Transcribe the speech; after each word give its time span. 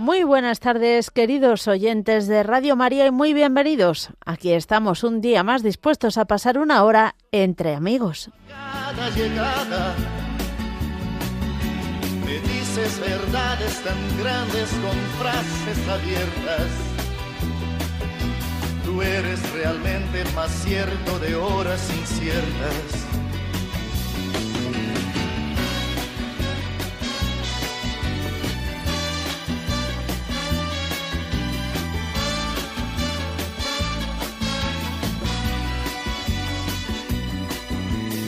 Muy 0.00 0.24
buenas 0.24 0.60
tardes, 0.60 1.10
queridos 1.10 1.68
oyentes 1.68 2.26
de 2.26 2.42
Radio 2.42 2.74
María, 2.74 3.04
y 3.04 3.10
muy 3.10 3.34
bienvenidos. 3.34 4.08
Aquí 4.24 4.50
estamos 4.50 5.04
un 5.04 5.20
día 5.20 5.42
más 5.42 5.62
dispuestos 5.62 6.16
a 6.16 6.24
pasar 6.24 6.56
una 6.56 6.84
hora 6.84 7.16
entre 7.32 7.74
amigos. 7.74 8.30
Cada 8.48 9.10
llegada 9.10 9.94
me 12.24 12.38
dices 12.48 12.98
verdades 12.98 13.84
tan 13.84 14.18
grandes 14.18 14.70
con 14.70 14.96
frases 15.20 15.86
abiertas. 15.86 16.70
Tú 18.86 19.02
eres 19.02 19.52
realmente 19.52 20.24
más 20.34 20.50
cierto 20.64 21.18
de 21.18 21.34
horas 21.34 21.92
inciertas. 21.94 23.29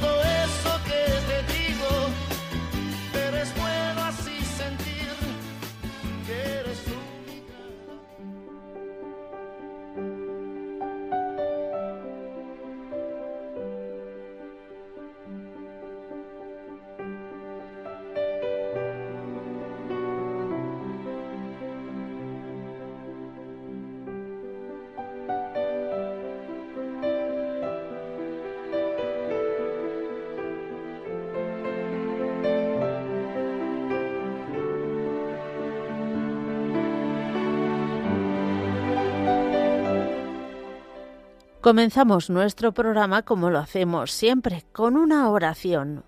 todo 0.00 0.22
eso 0.22 0.80
que 0.84 1.02
te 1.28 1.52
digo, 1.52 1.88
pero 3.12 3.36
es 3.38 3.54
bueno 3.56 4.07
Comenzamos 41.60 42.30
nuestro 42.30 42.70
programa 42.72 43.22
como 43.22 43.50
lo 43.50 43.58
hacemos 43.58 44.12
siempre, 44.12 44.64
con 44.72 44.96
una 44.96 45.28
oración. 45.28 46.04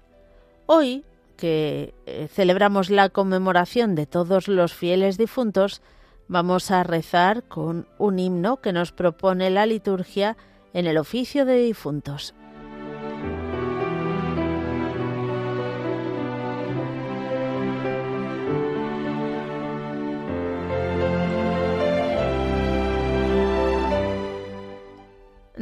Hoy, 0.66 1.04
que 1.36 1.92
eh, 2.06 2.28
celebramos 2.32 2.88
la 2.88 3.08
conmemoración 3.08 3.96
de 3.96 4.06
todos 4.06 4.46
los 4.46 4.72
fieles 4.72 5.18
difuntos, 5.18 5.82
vamos 6.28 6.70
a 6.70 6.84
rezar 6.84 7.42
con 7.42 7.88
un 7.98 8.20
himno 8.20 8.60
que 8.60 8.72
nos 8.72 8.92
propone 8.92 9.50
la 9.50 9.66
liturgia 9.66 10.36
en 10.72 10.86
el 10.86 10.96
oficio 10.98 11.44
de 11.44 11.56
difuntos. 11.56 12.32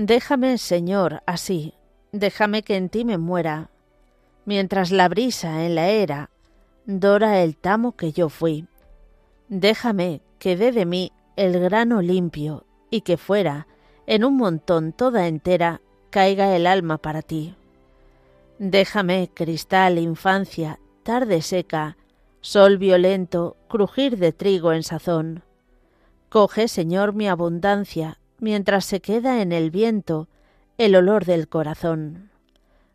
Déjame, 0.01 0.59
Señor, 0.59 1.25
así, 1.27 1.75
déjame 2.13 2.63
que 2.63 2.77
en 2.77 2.89
ti 2.89 3.05
me 3.05 3.19
muera, 3.19 3.69
mientras 4.45 4.93
la 4.93 5.09
brisa 5.09 5.65
en 5.65 5.75
la 5.75 5.89
era 5.89 6.31
dora 6.87 7.43
el 7.43 7.57
tamo 7.57 7.97
que 7.97 8.13
yo 8.13 8.29
fui. 8.29 8.69
Déjame 9.49 10.21
que 10.39 10.57
dé 10.57 10.71
de 10.71 10.87
mí 10.87 11.11
el 11.35 11.59
grano 11.59 12.01
limpio 12.01 12.65
y 12.91 13.01
que 13.01 13.17
fuera, 13.17 13.67
en 14.07 14.25
un 14.25 14.37
montón 14.37 14.93
toda 14.93 15.27
entera, 15.27 15.81
caiga 16.11 16.55
el 16.55 16.69
alma 16.69 16.99
para 16.99 17.21
ti. 17.21 17.57
Déjame, 18.61 19.29
cristal, 19.35 19.99
infancia, 19.99 20.79
tarde 21.03 21.43
seca, 21.43 21.97
sol 22.41 22.79
violento, 22.79 23.57
crujir 23.69 24.17
de 24.17 24.31
trigo 24.31 24.73
en 24.73 24.85
sazón. 24.85 25.43
Coge, 26.29 26.69
Señor, 26.69 27.15
mi 27.15 27.27
abundancia, 27.27 28.21
mientras 28.41 28.85
se 28.85 29.01
queda 29.01 29.43
en 29.43 29.53
el 29.53 29.71
viento 29.71 30.29
el 30.79 30.95
olor 30.95 31.25
del 31.25 31.49
corazón. 31.49 32.31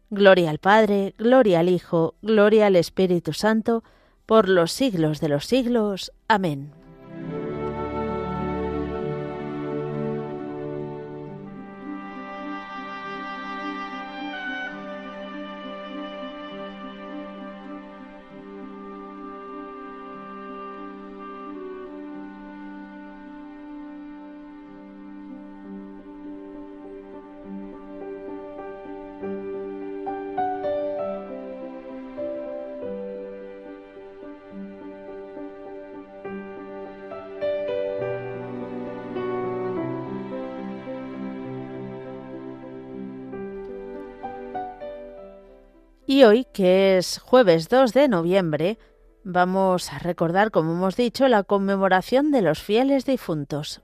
Gloria 0.10 0.50
al 0.50 0.60
Padre, 0.60 1.16
gloria 1.18 1.60
al 1.60 1.70
Hijo, 1.70 2.16
gloria 2.22 2.68
al 2.68 2.76
Espíritu 2.76 3.34
Santo, 3.34 3.84
por 4.26 4.48
los 4.48 4.72
siglos 4.72 5.20
de 5.20 5.30
los 5.30 5.46
siglos. 5.46 6.12
Amén. 6.28 6.83
Y 46.14 46.26
hoy, 46.26 46.46
que 46.54 47.00
es 47.00 47.18
jueves 47.18 47.70
2 47.70 47.92
de 47.92 48.08
noviembre, 48.08 48.78
vamos 49.24 49.92
a 49.92 49.98
recordar, 49.98 50.52
como 50.52 50.74
hemos 50.74 50.96
dicho, 50.96 51.28
la 51.28 51.42
conmemoración 51.42 52.30
de 52.30 52.44
los 52.44 52.62
fieles 52.62 53.06
difuntos. 53.06 53.82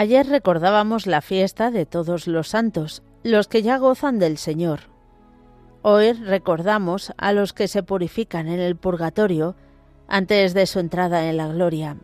Ayer 0.00 0.26
recordábamos 0.26 1.06
la 1.06 1.20
fiesta 1.20 1.70
de 1.70 1.84
todos 1.84 2.26
los 2.26 2.48
santos, 2.48 3.02
los 3.22 3.48
que 3.48 3.60
ya 3.60 3.76
gozan 3.76 4.18
del 4.18 4.38
Señor. 4.38 4.80
Hoy 5.82 6.14
recordamos 6.14 7.12
a 7.18 7.34
los 7.34 7.52
que 7.52 7.68
se 7.68 7.82
purifican 7.82 8.48
en 8.48 8.60
el 8.60 8.76
purgatorio 8.76 9.56
antes 10.08 10.54
de 10.54 10.64
su 10.64 10.78
entrada 10.78 11.28
en 11.28 11.36
la 11.36 11.48
gloria. 11.48 11.98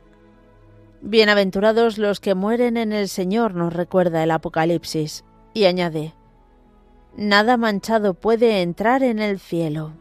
Bienaventurados 1.00 1.96
los 1.96 2.20
que 2.20 2.34
mueren 2.34 2.76
en 2.76 2.93
el 2.93 3.08
Señor, 3.08 3.54
nos 3.54 3.72
recuerda 3.72 4.22
el 4.22 4.31
Apocalipsis, 4.31 5.25
y 5.54 5.64
añade, 5.64 6.12
Nada 7.16 7.56
manchado 7.56 8.12
puede 8.12 8.60
entrar 8.60 9.02
en 9.02 9.20
el 9.20 9.40
cielo. 9.40 9.94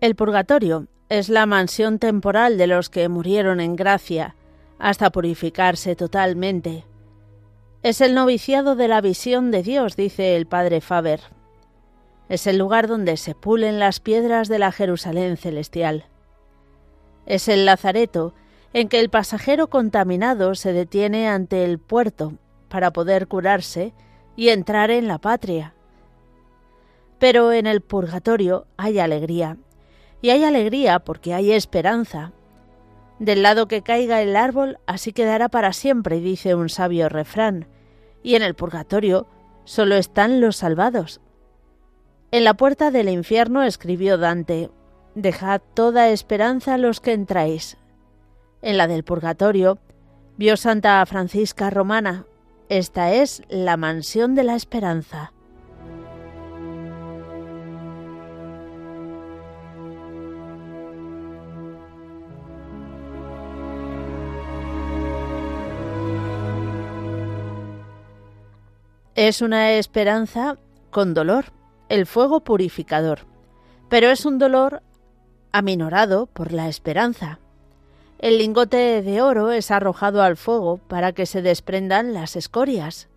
El 0.00 0.14
purgatorio 0.14 0.86
es 1.08 1.28
la 1.28 1.44
mansión 1.44 1.98
temporal 1.98 2.56
de 2.56 2.68
los 2.68 2.88
que 2.88 3.08
murieron 3.08 3.58
en 3.58 3.74
gracia 3.74 4.36
hasta 4.78 5.10
purificarse 5.10 5.96
totalmente. 5.96 6.84
Es 7.82 8.00
el 8.00 8.14
noviciado 8.14 8.76
de 8.76 8.86
la 8.86 9.00
visión 9.00 9.50
de 9.50 9.64
Dios, 9.64 9.96
dice 9.96 10.36
el 10.36 10.46
padre 10.46 10.80
Faber. 10.80 11.20
Es 12.28 12.46
el 12.46 12.58
lugar 12.58 12.86
donde 12.86 13.16
se 13.16 13.34
pulen 13.34 13.80
las 13.80 13.98
piedras 13.98 14.46
de 14.46 14.60
la 14.60 14.70
Jerusalén 14.70 15.36
celestial. 15.36 16.04
Es 17.26 17.48
el 17.48 17.66
lazareto 17.66 18.34
en 18.72 18.88
que 18.88 19.00
el 19.00 19.10
pasajero 19.10 19.68
contaminado 19.68 20.54
se 20.54 20.72
detiene 20.72 21.28
ante 21.28 21.64
el 21.64 21.80
puerto 21.80 22.34
para 22.68 22.92
poder 22.92 23.26
curarse 23.26 23.92
y 24.36 24.50
entrar 24.50 24.92
en 24.92 25.08
la 25.08 25.18
patria. 25.18 25.74
Pero 27.18 27.50
en 27.50 27.66
el 27.66 27.80
purgatorio 27.80 28.66
hay 28.76 29.00
alegría, 29.00 29.56
y 30.20 30.30
hay 30.30 30.44
alegría 30.44 30.98
porque 31.00 31.34
hay 31.34 31.52
esperanza. 31.52 32.32
Del 33.18 33.42
lado 33.42 33.66
que 33.66 33.82
caiga 33.82 34.22
el 34.22 34.36
árbol, 34.36 34.78
así 34.86 35.12
quedará 35.12 35.48
para 35.48 35.72
siempre, 35.72 36.20
dice 36.20 36.54
un 36.54 36.68
sabio 36.68 37.08
refrán, 37.08 37.66
y 38.22 38.34
en 38.34 38.42
el 38.42 38.54
purgatorio 38.54 39.26
solo 39.64 39.96
están 39.96 40.40
los 40.40 40.56
salvados. 40.56 41.20
En 42.30 42.44
la 42.44 42.54
puerta 42.54 42.90
del 42.90 43.08
infierno 43.08 43.62
escribió 43.62 44.18
Dante, 44.18 44.70
Dejad 45.14 45.60
toda 45.74 46.10
esperanza 46.10 46.74
a 46.74 46.78
los 46.78 47.00
que 47.00 47.12
entráis. 47.12 47.76
En 48.62 48.76
la 48.76 48.86
del 48.86 49.02
purgatorio 49.02 49.78
vio 50.36 50.56
Santa 50.56 51.04
Francisca 51.06 51.70
Romana, 51.70 52.26
esta 52.68 53.12
es 53.12 53.42
la 53.48 53.76
mansión 53.76 54.34
de 54.34 54.44
la 54.44 54.54
esperanza. 54.54 55.32
Es 69.18 69.42
una 69.42 69.72
esperanza 69.72 70.58
con 70.92 71.12
dolor, 71.12 71.46
el 71.88 72.06
fuego 72.06 72.38
purificador, 72.38 73.26
pero 73.88 74.10
es 74.10 74.24
un 74.24 74.38
dolor 74.38 74.80
aminorado 75.50 76.26
por 76.26 76.52
la 76.52 76.68
esperanza. 76.68 77.40
El 78.20 78.38
lingote 78.38 79.02
de 79.02 79.20
oro 79.20 79.50
es 79.50 79.72
arrojado 79.72 80.22
al 80.22 80.36
fuego 80.36 80.76
para 80.76 81.10
que 81.14 81.26
se 81.26 81.42
desprendan 81.42 82.14
las 82.14 82.36
escorias. 82.36 83.08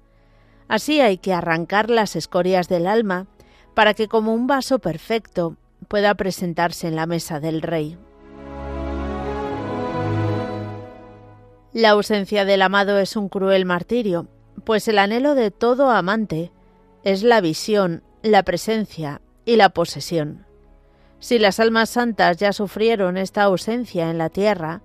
Así 0.67 1.01
hay 1.01 1.19
que 1.19 1.35
arrancar 1.35 1.91
las 1.91 2.15
escorias 2.15 2.67
del 2.67 2.87
alma 2.87 3.27
para 3.75 3.93
que 3.93 4.07
como 4.07 4.33
un 4.33 4.47
vaso 4.47 4.79
perfecto 4.79 5.55
pueda 5.87 6.15
presentarse 6.15 6.87
en 6.87 6.95
la 6.95 7.05
mesa 7.05 7.39
del 7.39 7.61
rey. 7.61 7.95
La 11.73 11.91
ausencia 11.91 12.43
del 12.43 12.63
amado 12.63 12.97
es 12.97 13.15
un 13.15 13.29
cruel 13.29 13.65
martirio, 13.65 14.25
pues 14.63 14.87
el 14.87 14.99
anhelo 14.99 15.35
de 15.35 15.51
todo 15.51 15.89
amante 15.89 16.51
es 17.03 17.23
la 17.23 17.41
visión, 17.41 18.03
la 18.21 18.43
presencia 18.43 19.21
y 19.45 19.55
la 19.55 19.69
posesión. 19.69 20.45
Si 21.19 21.39
las 21.39 21.59
almas 21.59 21.89
santas 21.89 22.37
ya 22.37 22.53
sufrieron 22.53 23.17
esta 23.17 23.43
ausencia 23.43 24.09
en 24.09 24.17
la 24.17 24.29
tierra, 24.29 24.81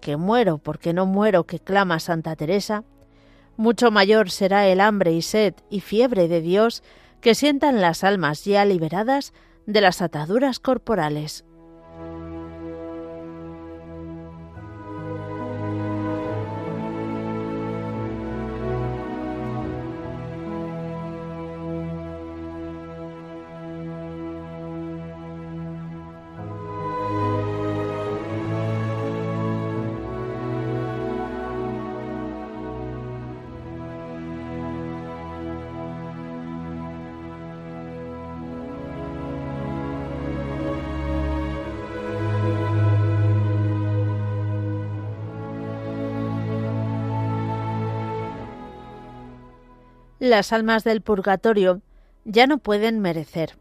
que 0.00 0.16
muero 0.16 0.58
porque 0.58 0.92
no 0.92 1.06
muero 1.06 1.44
que 1.44 1.58
clama 1.58 1.98
Santa 1.98 2.36
Teresa, 2.36 2.84
mucho 3.56 3.90
mayor 3.90 4.30
será 4.30 4.68
el 4.68 4.80
hambre 4.80 5.12
y 5.12 5.22
sed 5.22 5.54
y 5.70 5.80
fiebre 5.80 6.28
de 6.28 6.40
Dios 6.40 6.82
que 7.20 7.34
sientan 7.34 7.80
las 7.80 8.04
almas 8.04 8.44
ya 8.44 8.64
liberadas 8.64 9.32
de 9.66 9.80
las 9.80 10.00
ataduras 10.00 10.60
corporales. 10.60 11.44
Las 50.28 50.52
almas 50.52 50.84
del 50.84 51.00
purgatorio 51.00 51.82
ya 52.24 52.46
no 52.46 52.58
pueden 52.58 53.00
merecer, 53.00 53.58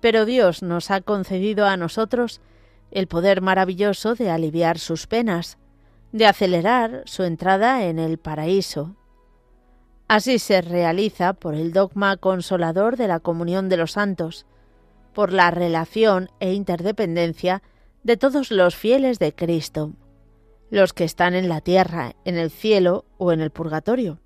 pero 0.00 0.24
Dios 0.24 0.62
nos 0.62 0.90
ha 0.90 1.00
concedido 1.00 1.66
a 1.66 1.76
nosotros 1.76 2.40
el 2.90 3.06
poder 3.06 3.40
maravilloso 3.40 4.14
de 4.14 4.30
aliviar 4.30 4.78
sus 4.78 5.06
penas, 5.06 5.58
de 6.12 6.26
acelerar 6.26 7.02
su 7.04 7.22
entrada 7.22 7.84
en 7.84 7.98
el 7.98 8.18
paraíso. 8.18 8.96
Así 10.08 10.38
se 10.38 10.62
realiza 10.62 11.34
por 11.34 11.54
el 11.54 11.72
dogma 11.72 12.16
consolador 12.16 12.96
de 12.96 13.08
la 13.08 13.20
comunión 13.20 13.68
de 13.68 13.76
los 13.76 13.92
santos, 13.92 14.46
por 15.12 15.32
la 15.32 15.50
relación 15.50 16.30
e 16.40 16.54
interdependencia 16.54 17.62
de 18.04 18.16
todos 18.16 18.50
los 18.50 18.74
fieles 18.74 19.18
de 19.18 19.34
Cristo, 19.34 19.92
los 20.70 20.94
que 20.94 21.04
están 21.04 21.34
en 21.34 21.48
la 21.48 21.60
tierra, 21.60 22.14
en 22.24 22.38
el 22.38 22.50
cielo 22.50 23.04
o 23.18 23.32
en 23.32 23.40
el 23.40 23.50
purgatorio. 23.50 24.18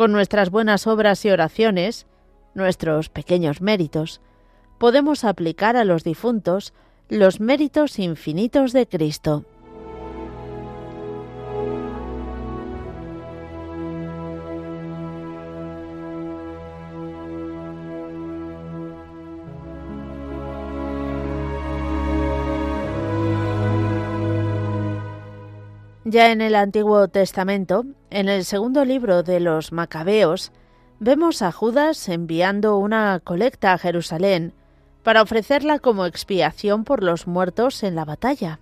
Con 0.00 0.12
nuestras 0.12 0.48
buenas 0.48 0.86
obras 0.86 1.22
y 1.26 1.30
oraciones, 1.30 2.06
nuestros 2.54 3.10
pequeños 3.10 3.60
méritos, 3.60 4.22
podemos 4.78 5.24
aplicar 5.24 5.76
a 5.76 5.84
los 5.84 6.04
difuntos 6.04 6.72
los 7.10 7.38
méritos 7.38 7.98
infinitos 7.98 8.72
de 8.72 8.86
Cristo. 8.86 9.44
Ya 26.10 26.32
en 26.32 26.40
el 26.40 26.56
Antiguo 26.56 27.06
Testamento, 27.06 27.84
en 28.10 28.28
el 28.28 28.44
segundo 28.44 28.84
libro 28.84 29.22
de 29.22 29.38
los 29.38 29.70
Macabeos, 29.70 30.50
vemos 30.98 31.40
a 31.40 31.52
Judas 31.52 32.08
enviando 32.08 32.78
una 32.78 33.20
colecta 33.22 33.72
a 33.72 33.78
Jerusalén 33.78 34.52
para 35.04 35.22
ofrecerla 35.22 35.78
como 35.78 36.06
expiación 36.06 36.82
por 36.82 37.04
los 37.04 37.28
muertos 37.28 37.84
en 37.84 37.94
la 37.94 38.04
batalla. 38.04 38.58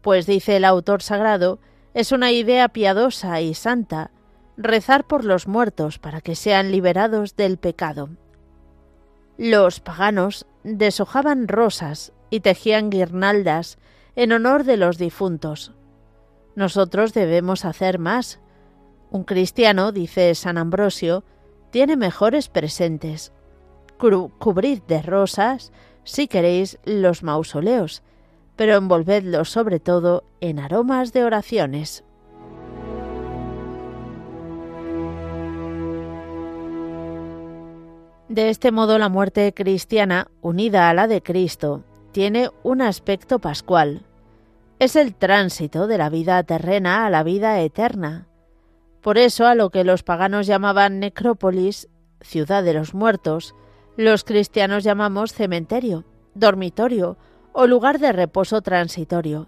Pues 0.00 0.24
dice 0.24 0.56
el 0.56 0.64
autor 0.64 1.02
sagrado, 1.02 1.58
es 1.92 2.10
una 2.10 2.32
idea 2.32 2.70
piadosa 2.70 3.42
y 3.42 3.52
santa 3.52 4.10
rezar 4.56 5.06
por 5.06 5.26
los 5.26 5.46
muertos 5.46 5.98
para 5.98 6.22
que 6.22 6.34
sean 6.34 6.72
liberados 6.72 7.36
del 7.36 7.58
pecado. 7.58 8.08
Los 9.36 9.80
paganos 9.80 10.46
deshojaban 10.64 11.48
rosas 11.48 12.14
y 12.30 12.40
tejían 12.40 12.88
guirnaldas 12.88 13.76
en 14.16 14.32
honor 14.32 14.64
de 14.64 14.78
los 14.78 14.96
difuntos. 14.96 15.72
Nosotros 16.54 17.14
debemos 17.14 17.64
hacer 17.64 17.98
más. 17.98 18.40
Un 19.10 19.24
cristiano, 19.24 19.92
dice 19.92 20.34
San 20.34 20.58
Ambrosio, 20.58 21.24
tiene 21.70 21.96
mejores 21.96 22.48
presentes. 22.48 23.32
cubrid 24.38 24.82
de 24.82 25.00
rosas, 25.02 25.72
si 26.04 26.28
queréis, 26.28 26.78
los 26.84 27.22
mausoleos, 27.22 28.02
pero 28.56 28.76
envolvedlos 28.76 29.50
sobre 29.50 29.80
todo 29.80 30.24
en 30.40 30.58
aromas 30.58 31.12
de 31.12 31.24
oraciones. 31.24 32.04
De 38.28 38.48
este 38.48 38.72
modo 38.72 38.98
la 38.98 39.10
muerte 39.10 39.52
cristiana, 39.52 40.28
unida 40.40 40.88
a 40.88 40.94
la 40.94 41.06
de 41.06 41.22
Cristo, 41.22 41.84
tiene 42.12 42.48
un 42.62 42.80
aspecto 42.80 43.38
pascual. 43.38 44.06
Es 44.82 44.96
el 44.96 45.14
tránsito 45.14 45.86
de 45.86 45.96
la 45.96 46.10
vida 46.10 46.42
terrena 46.42 47.06
a 47.06 47.10
la 47.10 47.22
vida 47.22 47.60
eterna. 47.60 48.26
Por 49.00 49.16
eso 49.16 49.46
a 49.46 49.54
lo 49.54 49.70
que 49.70 49.84
los 49.84 50.02
paganos 50.02 50.48
llamaban 50.48 50.98
necrópolis, 50.98 51.88
ciudad 52.20 52.64
de 52.64 52.74
los 52.74 52.92
muertos, 52.92 53.54
los 53.96 54.24
cristianos 54.24 54.82
llamamos 54.82 55.34
cementerio, 55.34 56.04
dormitorio 56.34 57.16
o 57.52 57.68
lugar 57.68 58.00
de 58.00 58.10
reposo 58.10 58.60
transitorio. 58.60 59.46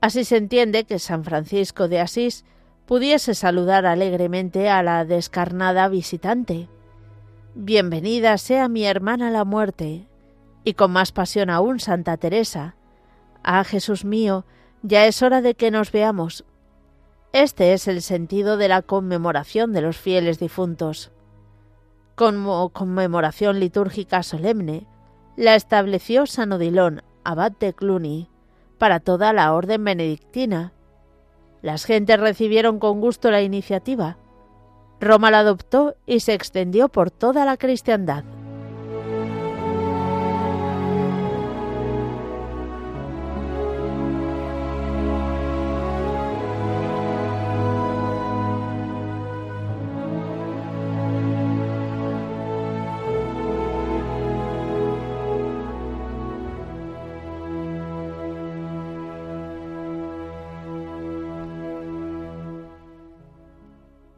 Así 0.00 0.24
se 0.24 0.38
entiende 0.38 0.84
que 0.84 0.98
San 0.98 1.22
Francisco 1.22 1.86
de 1.86 2.00
Asís 2.00 2.46
pudiese 2.86 3.34
saludar 3.34 3.84
alegremente 3.84 4.70
a 4.70 4.82
la 4.82 5.04
descarnada 5.04 5.86
visitante. 5.88 6.70
Bienvenida 7.54 8.38
sea 8.38 8.68
mi 8.68 8.86
hermana 8.86 9.30
la 9.30 9.44
muerte, 9.44 10.08
y 10.64 10.72
con 10.72 10.92
más 10.92 11.12
pasión 11.12 11.50
aún 11.50 11.78
Santa 11.78 12.16
Teresa. 12.16 12.76
Ah, 13.42 13.64
Jesús 13.64 14.04
mío, 14.04 14.44
ya 14.82 15.06
es 15.06 15.22
hora 15.22 15.40
de 15.40 15.54
que 15.54 15.70
nos 15.70 15.92
veamos. 15.92 16.44
Este 17.32 17.72
es 17.72 17.88
el 17.88 18.02
sentido 18.02 18.56
de 18.56 18.68
la 18.68 18.82
conmemoración 18.82 19.72
de 19.72 19.82
los 19.82 19.96
fieles 19.96 20.38
difuntos. 20.38 21.12
Como 22.16 22.68
conmemoración 22.70 23.60
litúrgica 23.60 24.22
solemne, 24.22 24.86
la 25.36 25.54
estableció 25.54 26.26
San 26.26 26.52
Odilon, 26.52 27.02
abad 27.24 27.52
de 27.52 27.72
Cluny, 27.72 28.28
para 28.78 29.00
toda 29.00 29.32
la 29.32 29.52
orden 29.54 29.84
benedictina. 29.84 30.72
Las 31.62 31.84
gentes 31.84 32.18
recibieron 32.18 32.78
con 32.78 33.00
gusto 33.00 33.30
la 33.30 33.42
iniciativa, 33.42 34.18
Roma 35.00 35.30
la 35.30 35.38
adoptó 35.38 35.96
y 36.04 36.20
se 36.20 36.34
extendió 36.34 36.90
por 36.90 37.10
toda 37.10 37.46
la 37.46 37.56
cristiandad. 37.56 38.22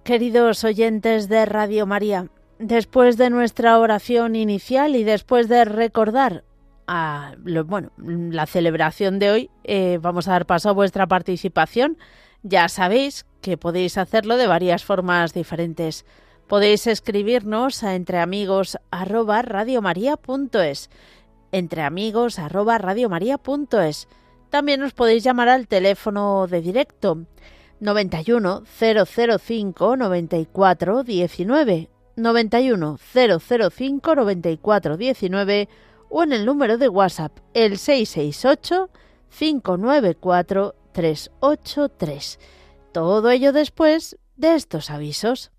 Queridos 0.04 0.64
oyentes 0.64 1.28
de 1.28 1.47
Radio 1.47 1.87
María, 1.87 2.26
después 2.59 3.16
de 3.16 3.30
nuestra 3.30 3.78
oración 3.78 4.35
inicial 4.35 4.97
y 4.97 5.04
después 5.04 5.49
de 5.49 5.64
recordar 5.64 6.42
a, 6.88 7.37
bueno, 7.66 7.92
la 7.99 8.47
celebración 8.47 9.21
de 9.21 9.30
hoy, 9.30 9.49
eh, 9.62 10.00
vamos 10.02 10.26
a 10.26 10.32
dar 10.32 10.44
paso 10.44 10.71
a 10.71 10.73
vuestra 10.73 11.06
participación. 11.06 11.99
Ya 12.42 12.68
sabéis 12.68 13.26
que 13.40 13.56
podéis 13.56 13.97
hacerlo 13.97 14.37
de 14.37 14.49
varias 14.49 14.85
formas 14.85 15.35
diferentes. 15.35 16.04
Podéis 16.49 16.88
escribirnos 16.88 17.85
a 17.85 17.94
entreamigos@radiomaria.es, 17.94 20.90
entreamigos@radiomaria.es. 21.52 24.09
También 24.50 24.82
os 24.82 24.94
podéis 24.94 25.23
llamar 25.23 25.49
al 25.49 25.68
teléfono 25.68 26.49
de 26.49 26.61
directo 26.61 27.25
91 27.82 28.62
005 28.64 29.96
94 29.96 31.02
19 31.02 31.90
91 32.14 32.98
005 33.40 34.14
94 34.14 34.96
19 34.96 35.68
o 36.08 36.22
en 36.22 36.32
el 36.32 36.46
número 36.46 36.78
de 36.78 36.88
WhatsApp 36.88 37.38
el 37.54 37.78
668 37.78 38.88
594 39.36 40.74
383. 40.92 42.38
Todo 42.92 43.30
ello 43.30 43.52
después 43.52 44.18
de 44.36 44.54
estos 44.54 44.90
avisos. 44.90 45.51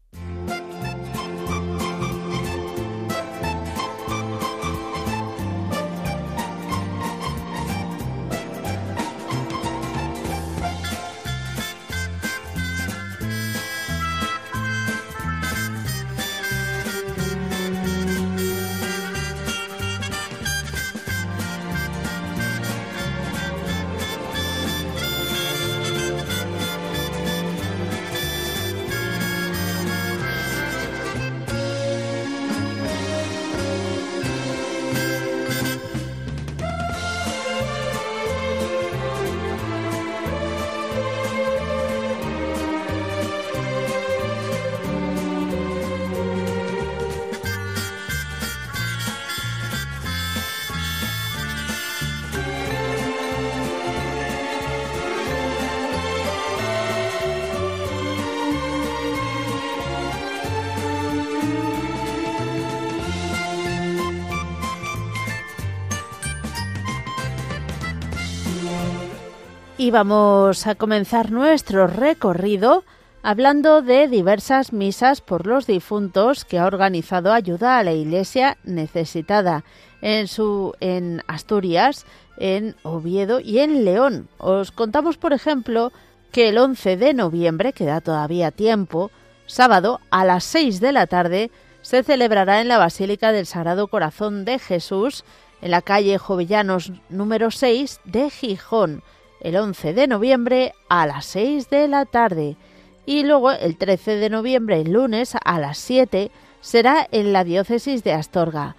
Y 69.77 69.89
vamos 69.91 70.67
a 70.67 70.75
comenzar 70.75 71.31
nuestro 71.31 71.87
recorrido 71.87 72.83
hablando 73.23 73.81
de 73.81 74.07
diversas 74.07 74.71
misas 74.71 75.21
por 75.21 75.47
los 75.47 75.65
difuntos 75.65 76.45
que 76.45 76.59
ha 76.59 76.67
organizado 76.67 77.33
Ayuda 77.33 77.79
a 77.79 77.83
la 77.83 77.93
Iglesia 77.93 78.57
Necesitada 78.63 79.63
en 80.01 80.27
su 80.27 80.73
en 80.79 81.23
Asturias, 81.27 82.05
en 82.37 82.75
Oviedo 82.83 83.39
y 83.39 83.59
en 83.59 83.83
León. 83.85 84.27
Os 84.37 84.71
contamos, 84.71 85.17
por 85.17 85.33
ejemplo, 85.33 85.91
que 86.31 86.49
el 86.49 86.57
11 86.57 86.97
de 86.97 87.13
noviembre, 87.13 87.73
que 87.73 87.85
da 87.85 88.01
todavía 88.01 88.51
tiempo, 88.51 89.11
sábado 89.47 90.01
a 90.11 90.25
las 90.25 90.43
6 90.43 90.81
de 90.81 90.91
la 90.91 91.07
tarde, 91.07 91.51
se 91.81 92.03
celebrará 92.03 92.61
en 92.61 92.67
la 92.67 92.77
Basílica 92.77 93.31
del 93.31 93.45
Sagrado 93.45 93.87
Corazón 93.87 94.45
de 94.45 94.59
Jesús, 94.59 95.23
en 95.61 95.71
la 95.71 95.81
calle 95.81 96.17
Jovellanos 96.17 96.91
número 97.09 97.49
6 97.49 98.01
de 98.03 98.29
Gijón 98.29 99.01
el 99.43 99.55
11 99.55 99.93
de 99.93 100.07
noviembre 100.07 100.73
a 100.89 101.05
las 101.05 101.25
6 101.27 101.69
de 101.69 101.87
la 101.87 102.05
tarde 102.05 102.57
y 103.05 103.23
luego 103.23 103.51
el 103.51 103.77
13 103.77 104.15
de 104.15 104.29
noviembre, 104.29 104.81
el 104.81 104.93
lunes 104.93 105.35
a 105.43 105.59
las 105.59 105.77
7, 105.77 106.31
será 106.61 107.07
en 107.11 107.33
la 107.33 107.43
diócesis 107.43 108.03
de 108.03 108.13
Astorga, 108.13 108.75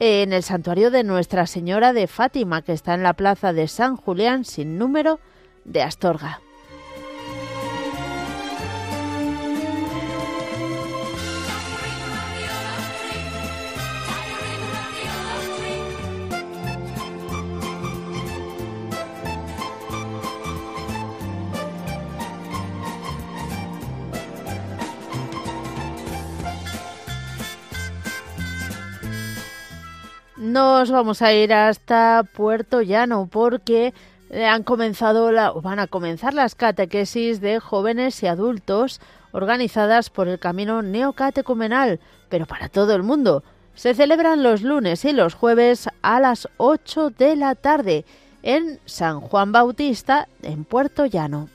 en 0.00 0.32
el 0.32 0.42
santuario 0.42 0.90
de 0.90 1.04
Nuestra 1.04 1.46
Señora 1.46 1.92
de 1.92 2.08
Fátima, 2.08 2.62
que 2.62 2.72
está 2.72 2.94
en 2.94 3.04
la 3.04 3.14
plaza 3.14 3.52
de 3.52 3.68
San 3.68 3.96
Julián 3.96 4.44
sin 4.44 4.78
número 4.78 5.20
de 5.64 5.82
Astorga. 5.82 6.40
Nos 30.52 30.90
vamos 30.90 31.22
a 31.22 31.32
ir 31.32 31.52
hasta 31.52 32.24
Puerto 32.34 32.80
Llano 32.80 33.28
porque 33.30 33.92
han 34.32 34.62
comenzado 34.62 35.30
la, 35.32 35.50
van 35.52 35.78
a 35.78 35.86
comenzar 35.86 36.34
las 36.34 36.54
catequesis 36.54 37.40
de 37.40 37.60
jóvenes 37.60 38.22
y 38.22 38.26
adultos 38.26 39.00
organizadas 39.32 40.10
por 40.10 40.28
el 40.28 40.38
Camino 40.38 40.82
Neocatecumenal, 40.82 42.00
pero 42.28 42.46
para 42.46 42.68
todo 42.68 42.94
el 42.94 43.02
mundo. 43.02 43.42
Se 43.74 43.94
celebran 43.94 44.42
los 44.42 44.62
lunes 44.62 45.04
y 45.04 45.12
los 45.12 45.34
jueves 45.34 45.88
a 46.02 46.20
las 46.20 46.48
8 46.56 47.10
de 47.10 47.36
la 47.36 47.54
tarde 47.54 48.04
en 48.42 48.80
San 48.86 49.20
Juan 49.20 49.52
Bautista, 49.52 50.28
en 50.42 50.64
Puerto 50.64 51.06
Llano. 51.06 51.48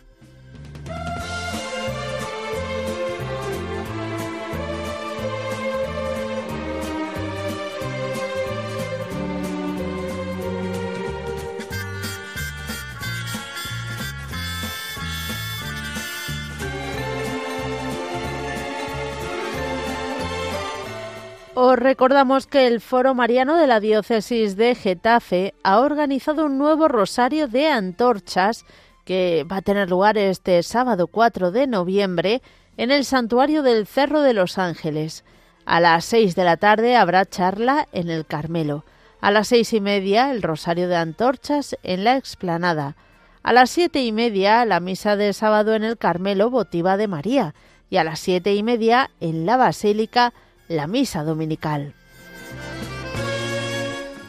Os 21.66 21.80
recordamos 21.80 22.46
que 22.46 22.68
el 22.68 22.82
Foro 22.82 23.16
Mariano 23.16 23.56
de 23.56 23.68
la 23.68 23.80
Diócesis 23.80 24.58
de 24.58 24.76
Getafe 24.76 25.54
ha 25.64 25.80
organizado 25.80 26.48
un 26.48 26.58
nuevo 26.58 26.90
rosario 26.90 27.48
de 27.48 27.70
antorchas 27.70 28.66
que 29.06 29.46
va 29.50 29.56
a 29.56 29.62
tener 29.62 29.90
lugar 29.90 30.18
este 30.18 30.62
sábado 30.62 31.08
4 31.08 31.52
de 31.52 31.68
noviembre 31.68 32.42
en 32.76 32.92
el 32.92 33.06
santuario 33.06 33.64
del 33.64 33.88
Cerro 33.88 34.20
de 34.20 34.34
los 34.34 34.58
Ángeles. 34.58 35.24
A 35.64 35.80
las 35.80 36.04
6 36.04 36.36
de 36.36 36.44
la 36.44 36.58
tarde 36.58 36.98
habrá 36.98 37.26
charla 37.26 37.88
en 37.94 38.10
el 38.10 38.26
Carmelo. 38.26 38.84
A 39.22 39.32
las 39.32 39.48
seis 39.48 39.72
y 39.72 39.80
media 39.80 40.32
el 40.32 40.42
rosario 40.42 40.90
de 40.90 40.98
antorchas 40.98 41.78
en 41.82 42.04
la 42.04 42.18
explanada. 42.18 42.98
A 43.42 43.54
las 43.54 43.70
siete 43.70 44.04
y 44.04 44.12
media 44.12 44.66
la 44.66 44.82
misa 44.82 45.16
de 45.16 45.32
sábado 45.32 45.76
en 45.76 45.86
el 45.86 45.98
Carmelo 45.98 46.50
votiva 46.50 46.98
de 46.98 47.08
María. 47.08 47.56
Y 47.90 47.96
a 47.96 48.04
las 48.04 48.20
siete 48.20 48.54
y 48.54 48.64
media 48.64 49.12
en 49.22 49.46
la 49.46 49.56
Basílica 49.56 50.34
la 50.68 50.88
misa 50.88 51.24
dominical. 51.24 51.94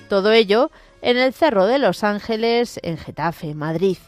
Todo 0.08 0.32
ello 0.32 0.70
en 1.02 1.16
el 1.18 1.32
Cerro 1.32 1.66
de 1.66 1.78
los 1.78 2.04
Ángeles, 2.04 2.78
en 2.82 2.98
Getafe, 2.98 3.54
Madrid. 3.54 3.98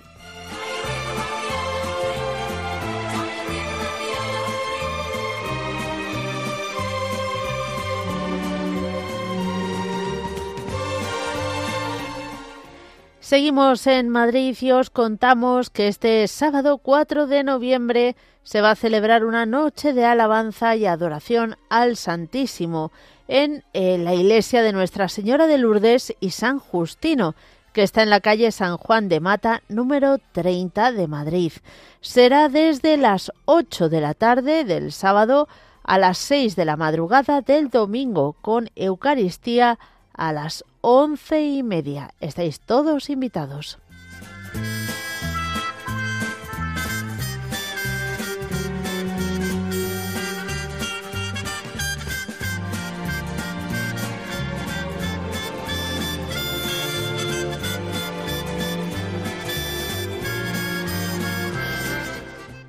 Seguimos 13.27 13.89
en 13.89 14.09
Madrid 14.09 14.57
y 14.61 14.71
os 14.71 14.89
contamos 14.89 15.69
que 15.69 15.89
este 15.89 16.29
sábado 16.29 16.79
4 16.79 17.27
de 17.27 17.43
noviembre 17.43 18.15
se 18.47 18.61
va 18.61 18.71
a 18.71 18.77
celebrar 18.77 19.25
una 19.25 19.45
noche 19.45 19.93
de 19.93 20.05
alabanza 20.05 20.77
y 20.77 20.87
adoración 20.87 21.57
al 21.69 21.97
Santísimo 21.97 22.93
en 23.27 23.65
eh, 23.73 23.99
la 23.99 24.15
iglesia 24.15 24.63
de 24.63 24.73
Nuestra 24.73 25.09
Señora 25.09 25.49
de 25.49 25.59
Lourdes 25.59 26.15
y 26.21 26.31
San 26.31 26.61
Justino, 26.61 27.35
que 27.73 27.83
está 27.83 28.05
en 28.05 28.11
la 28.11 28.21
calle 28.21 28.53
San 28.53 28.77
Juan 28.77 29.09
de 29.09 29.19
Mata, 29.19 29.63
número 29.69 30.19
30 30.31 30.93
de 30.93 31.09
Madrid. 31.09 31.53
Será 32.01 32.49
desde 32.49 32.97
las 32.97 33.33
8 33.47 33.89
de 33.89 34.01
la 34.01 34.15
tarde 34.15 34.65
del 34.65 34.93
sábado 34.93 35.49
a 35.83 35.99
las 35.99 36.17
6 36.19 36.55
de 36.55 36.65
la 36.67 36.77
madrugada 36.77 37.41
del 37.41 37.69
domingo, 37.69 38.37
con 38.43 38.71
Eucaristía 38.77 39.81
a 40.15 40.33
las 40.33 40.65
once 40.83 41.43
y 41.45 41.65
media. 41.65 42.15
Estáis 42.21 42.61
todos 42.61 43.11
invitados. 43.11 43.79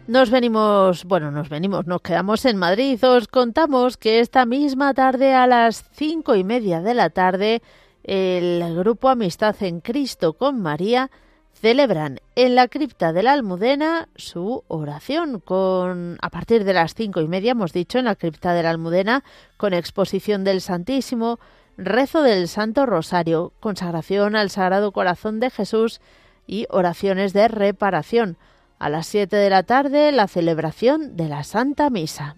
Nos 0.08 0.32
venimos, 0.32 1.04
bueno, 1.04 1.32
nos 1.32 1.50
venimos, 1.50 1.86
nos 1.86 2.02
quedamos 2.02 2.46
en 2.46 2.56
Madrid. 2.56 3.04
Os 3.04 3.28
contamos 3.28 3.98
que 3.98 4.22
esta 4.22 4.46
misma 4.46 4.94
tarde 4.94 5.34
a 5.34 5.48
las 5.48 5.84
cinco 5.92 6.36
y 6.36 6.46
media 6.46 6.82
de 6.82 6.94
la 6.94 7.10
tarde 7.10 7.62
el 8.06 8.64
grupo 8.74 9.10
Amistad 9.10 9.62
en 9.64 9.82
Cristo 9.82 10.32
con 10.32 10.62
María 10.62 11.12
celebran 11.52 12.22
en 12.36 12.56
la 12.56 12.70
cripta 12.70 13.12
de 13.12 13.22
la 13.22 13.34
Almudena 13.34 14.08
su 14.16 14.64
oración 14.70 15.42
con 15.42 16.18
a 16.22 16.30
partir 16.30 16.64
de 16.64 16.74
las 16.74 16.96
cinco 16.96 17.20
y 17.20 17.28
media 17.28 17.52
hemos 17.52 17.74
dicho 17.74 18.00
en 18.00 18.06
la 18.06 18.16
cripta 18.16 18.54
de 18.54 18.64
la 18.64 18.70
Almudena 18.70 19.26
con 19.58 19.74
exposición 19.74 20.46
del 20.46 20.62
Santísimo, 20.62 21.38
rezo 21.76 22.22
del 22.22 22.48
Santo 22.48 22.86
Rosario, 22.86 23.52
consagración 23.60 24.38
al 24.38 24.52
Sagrado 24.52 24.94
Corazón 24.94 25.42
de 25.42 25.50
Jesús 25.50 26.00
y 26.46 26.66
oraciones 26.70 27.34
de 27.34 27.50
reparación. 27.50 28.38
A 28.80 28.90
las 28.90 29.08
7 29.08 29.36
de 29.36 29.50
la 29.50 29.64
tarde, 29.64 30.12
la 30.12 30.28
celebración 30.28 31.16
de 31.18 31.28
la 31.28 31.44
Santa 31.44 31.90
Misa. 31.90 32.38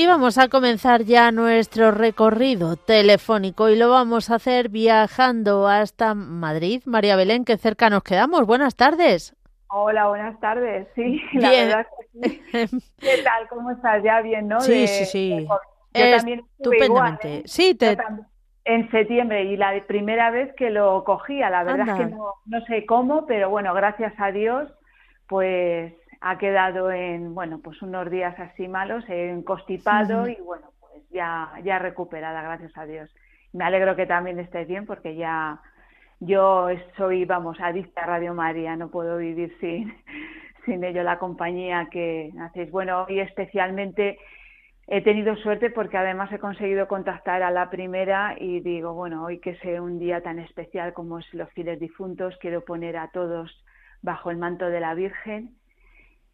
Y 0.00 0.06
vamos 0.06 0.38
a 0.38 0.48
comenzar 0.48 1.02
ya 1.02 1.30
nuestro 1.30 1.90
recorrido 1.90 2.76
telefónico 2.76 3.68
y 3.68 3.76
lo 3.76 3.90
vamos 3.90 4.30
a 4.30 4.36
hacer 4.36 4.70
viajando 4.70 5.68
hasta 5.68 6.14
Madrid. 6.14 6.80
María 6.86 7.16
Belén, 7.16 7.44
que 7.44 7.58
cerca 7.58 7.90
nos 7.90 8.02
quedamos. 8.02 8.46
Buenas 8.46 8.76
tardes. 8.76 9.36
Hola, 9.68 10.08
buenas 10.08 10.40
tardes. 10.40 10.88
Sí, 10.94 11.20
la 11.34 11.50
verdad 11.50 11.86
¿Qué 12.22 13.22
tal? 13.22 13.46
¿Cómo 13.50 13.72
estás? 13.72 14.02
Ya 14.02 14.22
bien, 14.22 14.48
¿no? 14.48 14.62
Sí, 14.62 14.86
sí, 14.86 15.04
sí. 15.04 15.46
Yo 15.92 16.16
también 16.16 16.44
Estupendamente. 16.56 17.36
¿eh? 17.40 17.42
Sí, 17.44 17.74
te... 17.74 17.98
En 18.64 18.90
septiembre 18.90 19.44
y 19.44 19.58
la 19.58 19.84
primera 19.86 20.30
vez 20.30 20.50
que 20.56 20.70
lo 20.70 21.04
cogía, 21.04 21.50
la 21.50 21.62
verdad 21.62 21.86
es 21.86 22.06
que 22.06 22.06
no, 22.06 22.36
no 22.46 22.60
sé 22.64 22.86
cómo, 22.86 23.26
pero 23.26 23.50
bueno, 23.50 23.74
gracias 23.74 24.14
a 24.16 24.32
Dios, 24.32 24.66
pues 25.28 25.92
ha 26.20 26.38
quedado 26.38 26.90
en, 26.90 27.34
bueno, 27.34 27.60
pues 27.62 27.80
unos 27.82 28.10
días 28.10 28.38
así 28.38 28.68
malos, 28.68 29.04
en 29.08 29.42
constipado 29.42 30.28
y 30.28 30.36
bueno, 30.36 30.70
pues 30.80 31.02
ya, 31.10 31.50
ya 31.64 31.78
recuperada, 31.78 32.42
gracias 32.42 32.76
a 32.76 32.84
Dios. 32.84 33.10
Me 33.52 33.64
alegro 33.64 33.96
que 33.96 34.06
también 34.06 34.38
estés 34.38 34.68
bien 34.68 34.86
porque 34.86 35.16
ya 35.16 35.60
yo 36.20 36.68
soy, 36.96 37.24
vamos, 37.24 37.58
adicta 37.60 38.02
a 38.02 38.06
Radio 38.06 38.34
María, 38.34 38.76
no 38.76 38.90
puedo 38.90 39.16
vivir 39.16 39.56
sin, 39.60 39.94
sin 40.66 40.84
ello, 40.84 41.02
la 41.02 41.18
compañía 41.18 41.88
que 41.90 42.32
hacéis. 42.38 42.70
Bueno, 42.70 43.06
hoy 43.08 43.20
especialmente 43.20 44.18
he 44.86 45.00
tenido 45.00 45.36
suerte 45.36 45.70
porque 45.70 45.96
además 45.96 46.30
he 46.32 46.38
conseguido 46.38 46.86
contactar 46.86 47.42
a 47.42 47.50
la 47.50 47.70
primera 47.70 48.36
y 48.38 48.60
digo, 48.60 48.92
bueno, 48.92 49.24
hoy 49.24 49.38
que 49.38 49.56
sea 49.56 49.80
un 49.80 49.98
día 49.98 50.20
tan 50.20 50.38
especial 50.38 50.92
como 50.92 51.18
es 51.18 51.32
los 51.32 51.50
fieles 51.52 51.80
difuntos, 51.80 52.36
quiero 52.40 52.62
poner 52.62 52.98
a 52.98 53.08
todos 53.08 53.64
bajo 54.02 54.30
el 54.30 54.36
manto 54.36 54.66
de 54.66 54.80
la 54.80 54.92
Virgen 54.94 55.59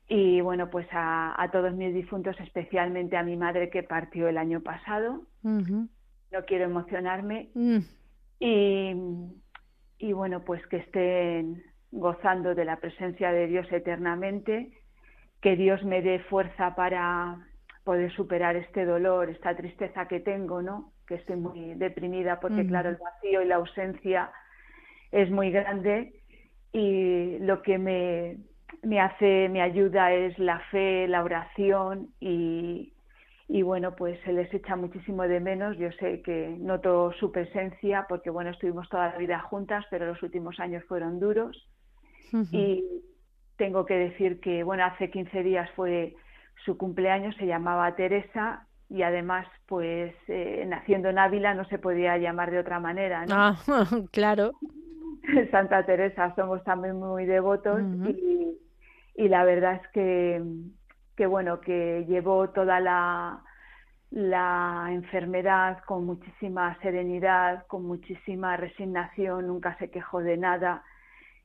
y 0.08 0.40
bueno, 0.40 0.70
pues 0.70 0.86
a, 0.92 1.48
todos 1.52 1.74
mis 1.74 1.92
difuntos, 1.92 2.38
especialmente 2.40 3.16
a 3.16 3.24
mi 3.24 3.36
madre 3.36 3.70
que 3.70 3.82
partió 3.82 4.28
el 4.28 4.38
año 4.38 4.60
pasado. 4.60 5.22
No 5.42 6.44
quiero 6.46 6.64
emocionarme. 6.64 7.50
Mm. 7.54 7.78
y, 8.38 8.94
y 9.98 10.12
bueno, 10.12 10.44
pues 10.44 10.64
que 10.66 10.78
estén 10.78 11.62
gozando 11.90 12.54
de 12.54 12.64
la 12.64 12.76
presencia 12.76 13.32
de 13.32 13.46
Dios 13.46 13.66
eternamente, 13.72 14.70
que 15.40 15.56
Dios 15.56 15.82
me 15.84 16.02
dé 16.02 16.20
fuerza 16.20 16.74
para 16.74 17.38
poder 17.84 18.12
superar 18.12 18.56
este 18.56 18.84
dolor, 18.84 19.30
esta 19.30 19.56
tristeza 19.56 20.08
que 20.08 20.20
tengo, 20.20 20.60
¿no? 20.60 20.92
Que 21.06 21.14
estoy 21.14 21.36
muy 21.36 21.74
deprimida 21.74 22.40
porque, 22.40 22.66
claro, 22.66 22.90
el 22.90 22.96
vacío 22.96 23.42
y 23.42 23.46
la 23.46 23.56
ausencia 23.56 24.30
es 25.12 25.30
muy 25.30 25.50
grande 25.52 26.20
y 26.72 27.38
lo 27.38 27.62
que 27.62 27.78
me 27.78 28.38
me 28.82 29.00
hace, 29.00 29.48
me 29.48 29.62
ayuda 29.62 30.12
es 30.12 30.38
la 30.38 30.60
fe, 30.70 31.08
la 31.08 31.22
oración 31.22 32.08
y, 32.20 32.92
y 33.48 33.62
bueno, 33.62 33.94
pues 33.94 34.18
se 34.24 34.32
les 34.32 34.52
echa 34.52 34.76
muchísimo 34.76 35.22
de 35.22 35.40
menos. 35.40 35.76
Yo 35.78 35.90
sé 35.92 36.22
que 36.22 36.56
noto 36.58 37.12
su 37.12 37.30
presencia 37.30 38.06
porque 38.08 38.30
bueno, 38.30 38.50
estuvimos 38.50 38.88
toda 38.88 39.12
la 39.12 39.18
vida 39.18 39.40
juntas, 39.40 39.84
pero 39.90 40.06
los 40.06 40.22
últimos 40.22 40.58
años 40.60 40.84
fueron 40.84 41.20
duros. 41.20 41.68
Y 42.50 42.84
tengo 43.56 43.86
que 43.86 43.94
decir 43.94 44.40
que 44.40 44.64
bueno, 44.64 44.84
hace 44.84 45.10
15 45.10 45.42
días 45.44 45.70
fue 45.76 46.16
su 46.64 46.76
cumpleaños, 46.76 47.36
se 47.36 47.46
llamaba 47.46 47.94
Teresa 47.94 48.66
y 48.88 49.02
además 49.02 49.46
pues 49.66 50.14
eh, 50.28 50.64
naciendo 50.66 51.08
en 51.08 51.18
Ávila 51.18 51.54
no 51.54 51.64
se 51.66 51.78
podía 51.78 52.18
llamar 52.18 52.50
de 52.50 52.58
otra 52.58 52.80
manera. 52.80 53.24
¿no? 53.26 53.34
Ah, 53.34 53.56
claro. 54.10 54.52
Santa 55.50 55.84
Teresa 55.84 56.34
somos 56.34 56.62
también 56.64 56.98
muy 56.98 57.26
devotos 57.26 57.80
y, 57.80 58.58
y 59.16 59.28
la 59.28 59.44
verdad 59.44 59.80
es 59.82 59.88
que 59.88 60.42
que 61.16 61.26
bueno, 61.26 61.60
que 61.60 62.04
llevó 62.06 62.50
toda 62.50 62.78
la, 62.78 63.42
la 64.10 64.88
enfermedad 64.90 65.82
con 65.86 66.04
muchísima 66.04 66.78
serenidad, 66.82 67.66
con 67.66 67.84
muchísima 67.84 68.56
resignación, 68.56 69.46
nunca 69.46 69.76
se 69.78 69.90
quejó 69.90 70.20
de 70.20 70.36
nada 70.36 70.84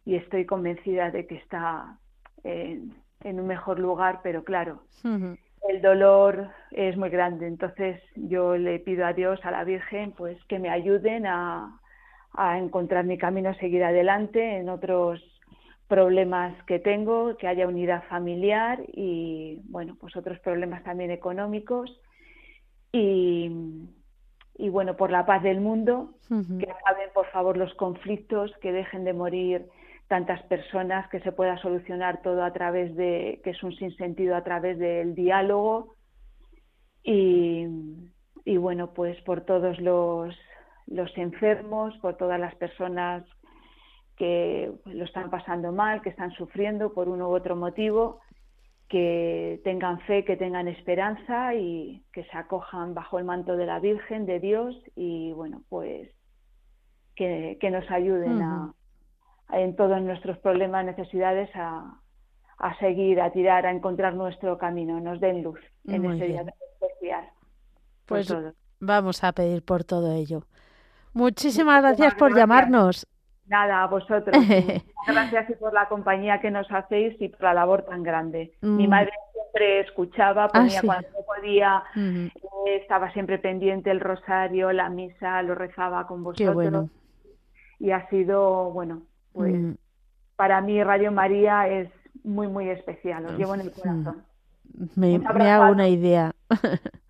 y 0.05 0.15
estoy 0.15 0.45
convencida 0.45 1.09
de 1.09 1.25
que 1.25 1.35
está 1.35 1.97
en, 2.43 2.93
un 3.23 3.47
mejor 3.47 3.79
lugar, 3.79 4.19
pero 4.23 4.43
claro, 4.43 4.81
el 5.03 5.81
dolor 5.81 6.49
es 6.71 6.97
muy 6.97 7.09
grande, 7.09 7.47
entonces 7.47 8.01
yo 8.15 8.57
le 8.57 8.79
pido 8.79 9.05
a 9.05 9.13
Dios, 9.13 9.39
a 9.43 9.51
la 9.51 9.63
Virgen, 9.63 10.11
pues 10.11 10.43
que 10.45 10.59
me 10.59 10.69
ayuden 10.69 11.27
a, 11.27 11.79
a 12.33 12.57
encontrar 12.57 13.05
mi 13.05 13.17
camino, 13.17 13.49
a 13.49 13.55
seguir 13.55 13.83
adelante 13.83 14.57
en 14.57 14.69
otros 14.69 15.21
problemas 15.91 16.53
que 16.67 16.79
tengo, 16.79 17.35
que 17.35 17.49
haya 17.49 17.67
unidad 17.67 18.05
familiar 18.07 18.79
y, 18.93 19.59
bueno, 19.65 19.97
pues 19.99 20.15
otros 20.15 20.39
problemas 20.39 20.85
también 20.85 21.11
económicos. 21.11 21.99
Y, 22.93 23.51
y 24.55 24.69
bueno, 24.69 24.95
por 24.95 25.11
la 25.11 25.25
paz 25.25 25.43
del 25.43 25.59
mundo, 25.59 26.13
que 26.29 26.71
acaben 26.71 27.09
por 27.13 27.25
favor 27.31 27.57
los 27.57 27.73
conflictos, 27.73 28.53
que 28.61 28.71
dejen 28.71 29.03
de 29.03 29.11
morir 29.11 29.67
tantas 30.07 30.41
personas, 30.43 31.09
que 31.09 31.19
se 31.19 31.33
pueda 31.33 31.57
solucionar 31.57 32.21
todo 32.21 32.45
a 32.45 32.53
través 32.53 32.95
de, 32.95 33.41
que 33.43 33.49
es 33.49 33.61
un 33.61 33.73
sinsentido 33.75 34.37
a 34.37 34.45
través 34.45 34.79
del 34.79 35.13
diálogo. 35.13 35.95
Y, 37.03 37.67
y 38.45 38.55
bueno, 38.55 38.93
pues 38.93 39.19
por 39.23 39.41
todos 39.41 39.77
los, 39.81 40.33
los 40.87 41.17
enfermos, 41.17 41.97
por 41.97 42.15
todas 42.15 42.39
las 42.39 42.55
personas 42.55 43.25
que 44.21 44.71
lo 44.85 45.05
están 45.05 45.31
pasando 45.31 45.71
mal, 45.71 46.03
que 46.03 46.09
están 46.09 46.29
sufriendo 46.33 46.93
por 46.93 47.09
uno 47.09 47.29
u 47.29 47.33
otro 47.33 47.55
motivo, 47.55 48.19
que 48.87 49.59
tengan 49.63 49.99
fe, 50.01 50.23
que 50.25 50.37
tengan 50.37 50.67
esperanza 50.67 51.55
y 51.55 52.03
que 52.13 52.23
se 52.25 52.37
acojan 52.37 52.93
bajo 52.93 53.17
el 53.17 53.25
manto 53.25 53.57
de 53.57 53.65
la 53.65 53.79
Virgen, 53.79 54.27
de 54.27 54.39
Dios 54.39 54.75
y 54.95 55.31
bueno, 55.31 55.63
pues 55.69 56.07
que, 57.15 57.57
nos 57.71 57.89
ayuden 57.89 58.43
a, 58.43 58.75
en 59.53 59.75
todos 59.75 59.99
nuestros 60.03 60.37
problemas, 60.37 60.85
necesidades 60.85 61.49
a, 61.55 61.99
a, 62.59 62.77
seguir, 62.77 63.21
a 63.21 63.31
tirar, 63.31 63.65
a 63.65 63.71
encontrar 63.71 64.13
nuestro 64.13 64.59
camino, 64.59 64.99
nos 64.99 65.19
den 65.19 65.41
luz 65.41 65.59
en 65.87 66.05
ese 66.05 66.27
día 66.27 66.45
especial. 66.79 67.27
Pues 68.05 68.31
vamos 68.79 69.23
a 69.23 69.31
pedir 69.31 69.65
por 69.65 69.83
todo 69.83 70.13
ello. 70.13 70.43
Muchísimas 71.11 71.81
gracias 71.81 72.13
por 72.13 72.35
llamarnos. 72.35 73.07
Nada, 73.47 73.83
a 73.83 73.87
vosotros. 73.87 74.35
Gracias 75.07 75.57
por 75.59 75.73
la 75.73 75.87
compañía 75.89 76.39
que 76.39 76.51
nos 76.51 76.71
hacéis 76.71 77.19
y 77.21 77.29
por 77.29 77.43
la 77.43 77.53
labor 77.53 77.83
tan 77.83 78.03
grande. 78.03 78.53
Mi 78.61 78.87
mm. 78.87 78.89
madre 78.89 79.11
siempre 79.33 79.81
escuchaba, 79.81 80.45
ah, 80.45 80.49
ponía 80.49 80.81
cuando 80.81 81.07
podía, 81.25 81.83
eh, 81.95 82.31
estaba 82.81 83.11
siempre 83.11 83.39
pendiente 83.39 83.91
el 83.91 83.99
rosario, 83.99 84.71
la 84.71 84.89
misa, 84.89 85.41
lo 85.41 85.55
rezaba 85.55 86.07
con 86.07 86.23
vosotros. 86.23 86.89
Y 87.79 87.91
ha 87.91 88.07
sido, 88.09 88.71
bueno, 88.71 89.03
pues 89.33 89.53
mm. 89.53 89.71
para 90.35 90.61
mí 90.61 90.81
Radio 90.83 91.11
María 91.11 91.67
es 91.67 91.89
muy, 92.23 92.47
muy 92.47 92.69
especial, 92.69 93.23
lo 93.23 93.37
llevo 93.37 93.55
en 93.55 93.61
el 93.61 93.71
corazón. 93.71 94.23
Me, 94.95 95.19
me 95.19 95.49
hago 95.49 95.71
una 95.71 95.87
idea. 95.87 96.33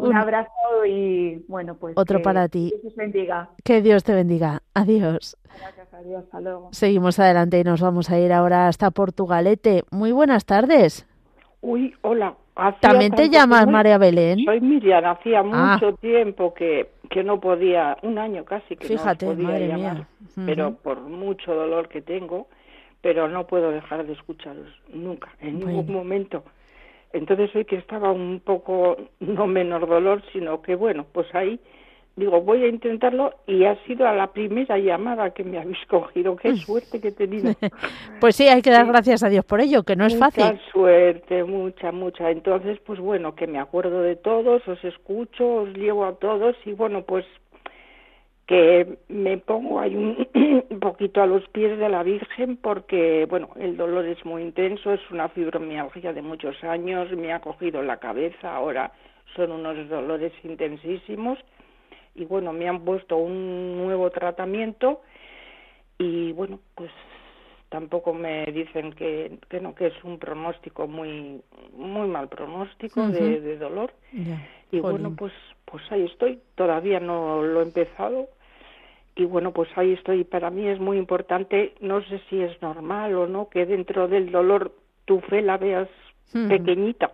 Un, 0.00 0.16
abrazo 0.16 0.50
y 0.86 1.44
bueno, 1.48 1.74
pues. 1.74 1.94
Otro 1.96 2.22
para 2.22 2.48
ti. 2.48 2.70
Que 2.70 2.80
Dios 2.80 2.94
te 2.94 3.00
bendiga. 3.00 3.48
Que 3.64 3.82
Dios 3.82 4.04
te 4.04 4.14
bendiga. 4.14 4.62
Adiós. 4.74 5.36
Gracias, 5.58 5.94
adiós. 5.94 6.24
Hasta 6.24 6.40
luego. 6.40 6.68
Seguimos 6.72 7.18
adelante 7.18 7.58
y 7.60 7.64
nos 7.64 7.80
vamos 7.80 8.10
a 8.10 8.18
ir 8.18 8.32
ahora 8.32 8.68
hasta 8.68 8.90
Portugalete. 8.90 9.84
Muy 9.90 10.12
buenas 10.12 10.44
tardes. 10.44 11.06
Uy, 11.60 11.94
hola. 12.02 12.34
¿También 12.80 13.12
te 13.12 13.28
llamas 13.30 13.66
María 13.66 13.98
Belén? 13.98 14.44
Soy 14.44 14.60
Miriam. 14.60 15.04
Hacía 15.04 15.40
ah. 15.40 15.78
mucho 15.80 15.96
tiempo 15.96 16.52
que, 16.52 16.90
que 17.08 17.22
no 17.24 17.40
podía, 17.40 17.96
un 18.02 18.18
año 18.18 18.44
casi 18.44 18.76
que 18.76 18.86
Fíjate, 18.86 19.26
no 19.26 19.32
podía 19.32 19.66
llamar, 19.66 20.06
mía. 20.36 20.46
pero 20.46 20.74
por 20.74 21.00
mucho 21.00 21.54
dolor 21.54 21.88
que 21.88 22.02
tengo, 22.02 22.48
pero 23.00 23.28
no 23.28 23.46
puedo 23.46 23.70
dejar 23.70 24.06
de 24.06 24.12
escucharos 24.12 24.68
nunca, 24.92 25.30
en 25.40 25.60
ningún 25.60 25.92
momento. 25.92 26.44
Entonces 27.12 27.54
hoy 27.54 27.64
que 27.64 27.76
estaba 27.76 28.12
un 28.12 28.40
poco, 28.40 28.96
no 29.20 29.46
menor 29.46 29.88
dolor, 29.88 30.22
sino 30.32 30.62
que 30.62 30.74
bueno, 30.74 31.06
pues 31.12 31.26
ahí 31.34 31.60
digo, 32.16 32.40
voy 32.42 32.62
a 32.64 32.68
intentarlo 32.68 33.34
y 33.46 33.64
ha 33.64 33.76
sido 33.84 34.06
a 34.06 34.12
la 34.12 34.28
primera 34.32 34.78
llamada 34.78 35.30
que 35.30 35.42
me 35.42 35.58
habéis 35.58 35.84
cogido. 35.88 36.36
Qué 36.36 36.54
suerte 36.56 37.00
que 37.00 37.08
he 37.08 37.12
tenido. 37.12 37.52
pues 38.20 38.36
sí, 38.36 38.46
hay 38.46 38.62
que 38.62 38.70
dar 38.70 38.86
gracias 38.86 39.22
a 39.22 39.28
Dios 39.28 39.44
por 39.44 39.60
ello, 39.60 39.82
que 39.82 39.96
no 39.96 40.06
es 40.06 40.16
fácil. 40.18 40.44
Mucha 40.44 40.70
suerte, 40.70 41.44
mucha, 41.44 41.92
mucha. 41.92 42.30
Entonces, 42.30 42.78
pues 42.84 43.00
bueno, 43.00 43.34
que 43.34 43.46
me 43.46 43.58
acuerdo 43.58 44.02
de 44.02 44.16
todos, 44.16 44.66
os 44.68 44.84
escucho, 44.84 45.62
os 45.62 45.74
llevo 45.74 46.04
a 46.04 46.14
todos 46.14 46.56
y 46.64 46.72
bueno, 46.72 47.02
pues 47.02 47.24
que 48.50 48.98
me 49.08 49.38
pongo 49.38 49.78
ahí 49.78 49.94
un, 50.70 50.80
poquito 50.80 51.22
a 51.22 51.26
los 51.26 51.48
pies 51.50 51.78
de 51.78 51.88
la 51.88 52.02
Virgen 52.02 52.56
porque, 52.56 53.24
bueno, 53.30 53.50
el 53.60 53.76
dolor 53.76 54.04
es 54.06 54.24
muy 54.24 54.42
intenso, 54.42 54.92
es 54.92 55.00
una 55.12 55.28
fibromialgia 55.28 56.12
de 56.12 56.20
muchos 56.20 56.56
años, 56.64 57.12
me 57.12 57.32
ha 57.32 57.38
cogido 57.38 57.80
la 57.80 57.98
cabeza, 57.98 58.56
ahora 58.56 58.90
son 59.36 59.52
unos 59.52 59.88
dolores 59.88 60.32
intensísimos 60.42 61.38
y, 62.16 62.24
bueno, 62.24 62.52
me 62.52 62.68
han 62.68 62.84
puesto 62.84 63.18
un 63.18 63.76
nuevo 63.84 64.10
tratamiento 64.10 65.02
y, 65.96 66.32
bueno, 66.32 66.58
pues 66.74 66.90
tampoco 67.68 68.12
me 68.12 68.46
dicen 68.46 68.94
que, 68.94 69.38
que 69.48 69.60
no, 69.60 69.76
que 69.76 69.86
es 69.86 70.02
un 70.02 70.18
pronóstico 70.18 70.88
muy, 70.88 71.40
muy 71.72 72.08
mal 72.08 72.28
pronóstico 72.28 73.06
de, 73.10 73.56
dolor. 73.58 73.92
Y, 74.72 74.80
bueno, 74.80 75.14
pues 75.16 75.32
pues 75.66 75.84
ahí 75.90 76.04
estoy, 76.04 76.40
todavía 76.56 76.98
no 76.98 77.42
lo 77.42 77.60
he 77.60 77.62
empezado, 77.62 78.28
y 79.20 79.26
bueno, 79.26 79.52
pues 79.52 79.68
ahí 79.76 79.92
estoy. 79.92 80.24
Para 80.24 80.50
mí 80.50 80.66
es 80.66 80.80
muy 80.80 80.96
importante, 80.96 81.74
no 81.80 82.02
sé 82.02 82.20
si 82.30 82.40
es 82.40 82.60
normal 82.62 83.14
o 83.14 83.26
no, 83.26 83.48
que 83.48 83.66
dentro 83.66 84.08
del 84.08 84.32
dolor 84.32 84.72
tu 85.04 85.20
fe 85.20 85.42
la 85.42 85.58
veas 85.58 85.88
pequeñita. 86.32 87.12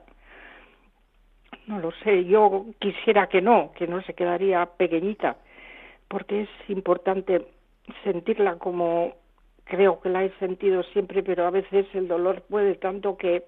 No 1.67 1.81
lo 1.81 1.91
sé, 2.05 2.25
yo 2.25 2.67
quisiera 2.79 3.29
que 3.29 3.43
no, 3.43 3.73
que 3.73 3.89
no 3.89 4.01
se 4.03 4.15
quedaría 4.15 4.65
pequeñita, 4.67 5.37
porque 6.07 6.43
es 6.43 6.49
importante 6.69 7.47
sentirla 8.05 8.57
como 8.57 9.15
creo 9.65 10.01
que 10.01 10.09
la 10.09 10.25
he 10.25 10.31
sentido 10.39 10.85
siempre, 10.85 11.25
pero 11.25 11.45
a 11.45 11.51
veces 11.51 11.87
el 11.93 12.07
dolor 12.07 12.43
puede 12.43 12.77
tanto 12.77 13.17
que 13.17 13.45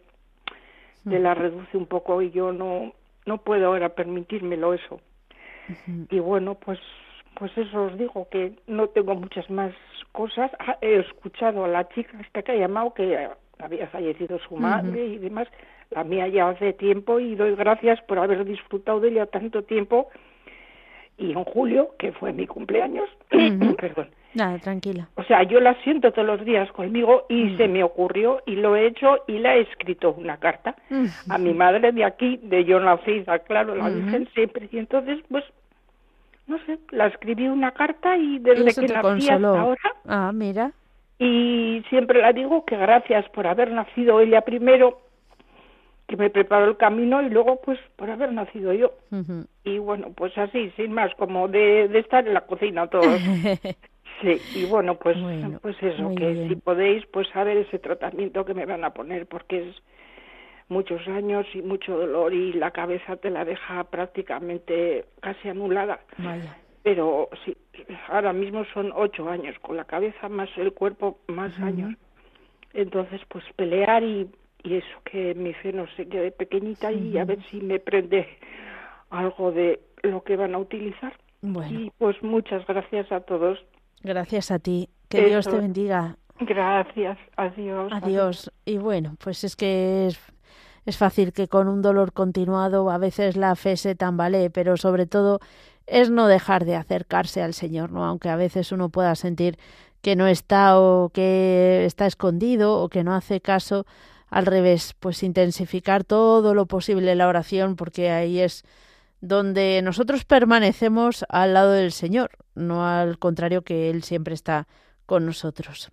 te 1.09 1.21
la 1.21 1.35
reduce 1.35 1.77
un 1.77 1.87
poco 1.87 2.21
y 2.21 2.31
yo 2.33 2.53
no 2.53 2.93
no 3.25 3.39
puedo 3.39 3.67
ahora 3.67 3.91
permitírmelo 3.91 4.75
eso. 4.75 5.01
Y 6.11 6.19
bueno, 6.19 6.55
pues 6.55 6.81
pues 7.39 7.57
eso 7.57 7.85
os 7.85 7.97
digo, 7.97 8.29
que 8.31 8.53
no 8.67 8.89
tengo 8.89 9.15
muchas 9.15 9.49
más 9.49 9.73
cosas. 10.13 10.51
Ah, 10.59 10.77
he 10.81 10.97
escuchado 10.97 11.65
a 11.65 11.69
la 11.69 11.89
chica 11.91 12.19
hasta 12.19 12.43
que 12.43 12.53
ha 12.53 12.57
llamado 12.57 12.93
que 12.95 13.29
había 13.61 13.87
fallecido 13.87 14.39
su 14.41 14.57
madre 14.57 15.07
y 15.07 15.19
demás. 15.19 15.47
La 15.91 16.05
mía 16.05 16.27
ya 16.29 16.49
hace 16.49 16.73
tiempo 16.73 17.21
y 17.21 17.37
doy 17.37 17.55
gracias 17.55 18.01
por 18.03 18.19
haber 18.19 18.45
disfrutado 18.45 19.01
de 19.01 19.11
ella 19.11 19.27
tanto 19.27 19.63
tiempo. 19.63 20.09
Y 21.17 21.33
en 21.33 21.45
julio, 21.45 21.95
que 21.99 22.13
fue 22.13 22.33
mi 22.33 22.47
cumpleaños, 22.47 23.09
perdón. 23.79 24.09
Nada, 24.35 24.59
tranquila. 24.59 25.09
O 25.15 25.23
sea, 25.25 25.43
yo 25.45 25.59
la 25.61 25.75
siento 25.83 26.13
todos 26.13 26.27
los 26.27 26.45
días 26.45 26.71
conmigo 26.73 27.25
y 27.29 27.57
se 27.57 27.67
me 27.67 27.83
ocurrió 27.83 28.43
y 28.47 28.57
lo 28.57 28.77
he 28.77 28.87
hecho 28.87 29.19
y 29.27 29.39
le 29.39 29.49
he 29.49 29.61
escrito 29.63 30.13
una 30.13 30.37
carta 30.37 30.77
a 31.29 31.39
mi 31.39 31.55
madre 31.55 31.93
de 31.93 32.05
aquí, 32.05 32.39
de 32.43 32.65
Yo 32.65 32.79
Nacida, 32.79 33.39
claro, 33.41 33.75
la 33.75 33.89
Virgen 33.89 34.29
siempre. 34.35 34.69
Y 34.71 34.79
entonces, 34.79 35.19
pues 35.31 35.45
no 36.49 36.59
sé, 36.65 36.79
la 36.91 37.07
escribí 37.07 37.47
una 37.47 37.73
carta 37.73 38.17
y 38.17 38.39
desde 38.39 38.75
que 38.75 38.93
nací 38.93 39.29
hasta 39.29 39.61
ahora. 39.61 39.95
Ah, 40.07 40.33
mira. 40.35 40.73
Y 41.19 41.85
siempre 41.91 42.21
la 42.21 42.33
digo 42.33 42.65
que 42.65 42.77
gracias 42.77 43.29
por 43.31 43.47
haber 43.47 43.71
nacido 43.71 44.21
ella 44.21 44.41
primero, 44.41 45.01
que 46.07 46.17
me 46.17 46.31
preparó 46.31 46.65
el 46.67 46.77
camino 46.77 47.21
y 47.23 47.29
luego 47.29 47.61
pues 47.61 47.79
por 47.97 48.11
haber 48.11 48.33
nacido 48.33 48.73
yo. 48.73 48.93
Y 49.65 49.79
bueno, 49.79 50.09
pues 50.17 50.37
así, 50.39 50.71
sin 50.77 50.93
más, 50.93 51.15
como 51.17 51.49
de, 51.49 51.85
estar 51.99 52.27
en 52.27 52.35
la 52.35 52.43
cocina 52.43 52.87
todos. 52.87 53.21
sí, 54.23 54.41
y 54.55 54.65
bueno, 54.67 54.95
pues, 54.95 55.19
pues 55.61 55.77
eso, 55.83 56.15
que 56.17 56.49
si 56.49 56.57
podéis 56.57 57.05
pues 57.07 57.29
saber 57.29 57.59
ese 57.59 57.79
tratamiento 57.79 58.45
que 58.45 58.55
me 58.55 58.65
van 58.65 58.85
a 58.85 58.95
poner, 58.95 59.27
porque 59.27 59.69
es 59.69 59.77
muchos 60.69 61.07
años 61.09 61.47
y 61.55 61.63
mucho 61.63 61.97
dolor 61.97 62.33
y 62.33 62.53
la 62.53 62.71
cabeza 62.71 63.17
te 63.17 63.31
la 63.31 63.45
deja 63.45 63.85
prácticamente 63.85 65.07
casi 65.21 65.49
anulada. 65.49 66.01
Pero 66.83 67.29
sí, 67.45 67.57
ahora 68.09 68.33
mismo 68.33 68.65
son 68.73 68.93
ocho 68.95 69.29
años, 69.29 69.57
con 69.61 69.77
la 69.77 69.85
cabeza 69.85 70.29
más 70.29 70.49
el 70.57 70.73
cuerpo 70.73 71.19
más 71.27 71.59
años. 71.59 71.95
Entonces, 72.73 73.21
pues 73.29 73.45
pelear 73.57 74.03
y, 74.03 74.31
y 74.63 74.75
eso, 74.75 75.03
que 75.05 75.35
mi 75.35 75.53
fe 75.55 75.73
no 75.73 75.87
se 75.97 76.09
quede 76.09 76.31
pequeñita 76.31 76.93
y 76.93 77.19
a 77.19 77.25
ver 77.25 77.43
si 77.51 77.61
me 77.61 77.79
prende 77.79 78.29
algo 79.11 79.53
de 79.53 79.81
lo 80.03 80.23
que 80.23 80.37
van 80.37 80.55
a 80.55 80.59
utilizar. 80.59 81.15
Y 81.71 81.91
pues 81.99 82.23
muchas 82.23 82.67
gracias 82.67 83.11
a 83.13 83.21
todos. 83.21 83.59
Gracias 84.03 84.51
a 84.51 84.59
ti. 84.59 84.89
Que 85.09 85.25
Dios 85.25 85.49
te 85.49 85.57
bendiga. 85.57 86.17
Gracias. 86.41 87.19
Adiós. 87.37 87.93
Adiós. 87.93 88.53
Y 88.65 88.79
bueno, 88.79 89.17
pues 89.23 89.45
es 89.45 89.57
que 89.57 90.07
es, 90.07 90.21
es 90.89 90.97
fácil 90.97 91.35
que 91.35 91.49
con 91.49 91.69
un 91.69 91.83
dolor 91.83 92.15
continuado 92.15 92.91
a 92.91 92.97
veces 92.97 93.37
la 93.37 93.55
fe 93.57 93.77
se 93.77 93.95
tambalee, 93.95 94.49
pero 94.49 94.79
sobre 94.79 95.05
todo 95.05 95.39
es 95.87 96.09
no 96.09 96.29
dejar 96.29 96.65
de 96.65 96.77
acercarse 96.77 97.43
al 97.43 97.53
Señor, 97.53 97.93
¿no? 97.93 98.07
Aunque 98.07 98.31
a 98.31 98.37
veces 98.37 98.73
uno 98.73 98.89
pueda 98.89 99.15
sentir 99.15 99.59
que 100.01 100.17
no 100.17 100.27
está 100.27 100.81
o 100.81 101.11
que 101.11 101.85
está 101.85 102.07
escondido 102.07 102.81
o 102.81 102.89
que 102.89 103.05
no 103.05 103.15
hace 103.15 103.43
caso, 103.43 103.85
al 104.31 104.47
revés, 104.47 104.95
pues 104.99 105.23
intensificar 105.23 106.05
todo 106.05 106.55
lo 106.55 106.65
posible 106.65 107.15
la 107.15 107.29
oración 107.29 107.77
porque 107.77 108.11
ahí 108.11 108.41
es 108.41 108.65
donde 109.21 109.83
nosotros 109.85 110.25
permanecemos 110.25 111.27
al 111.29 111.53
lado 111.53 111.73
del 111.73 111.93
Señor, 111.93 112.31
no 112.55 112.87
al 112.89 113.19
contrario 113.19 113.61
que 113.61 113.91
Él 113.91 114.05
siempre 114.05 114.33
está 114.33 114.69
con 115.05 115.27
nosotros. 115.27 115.91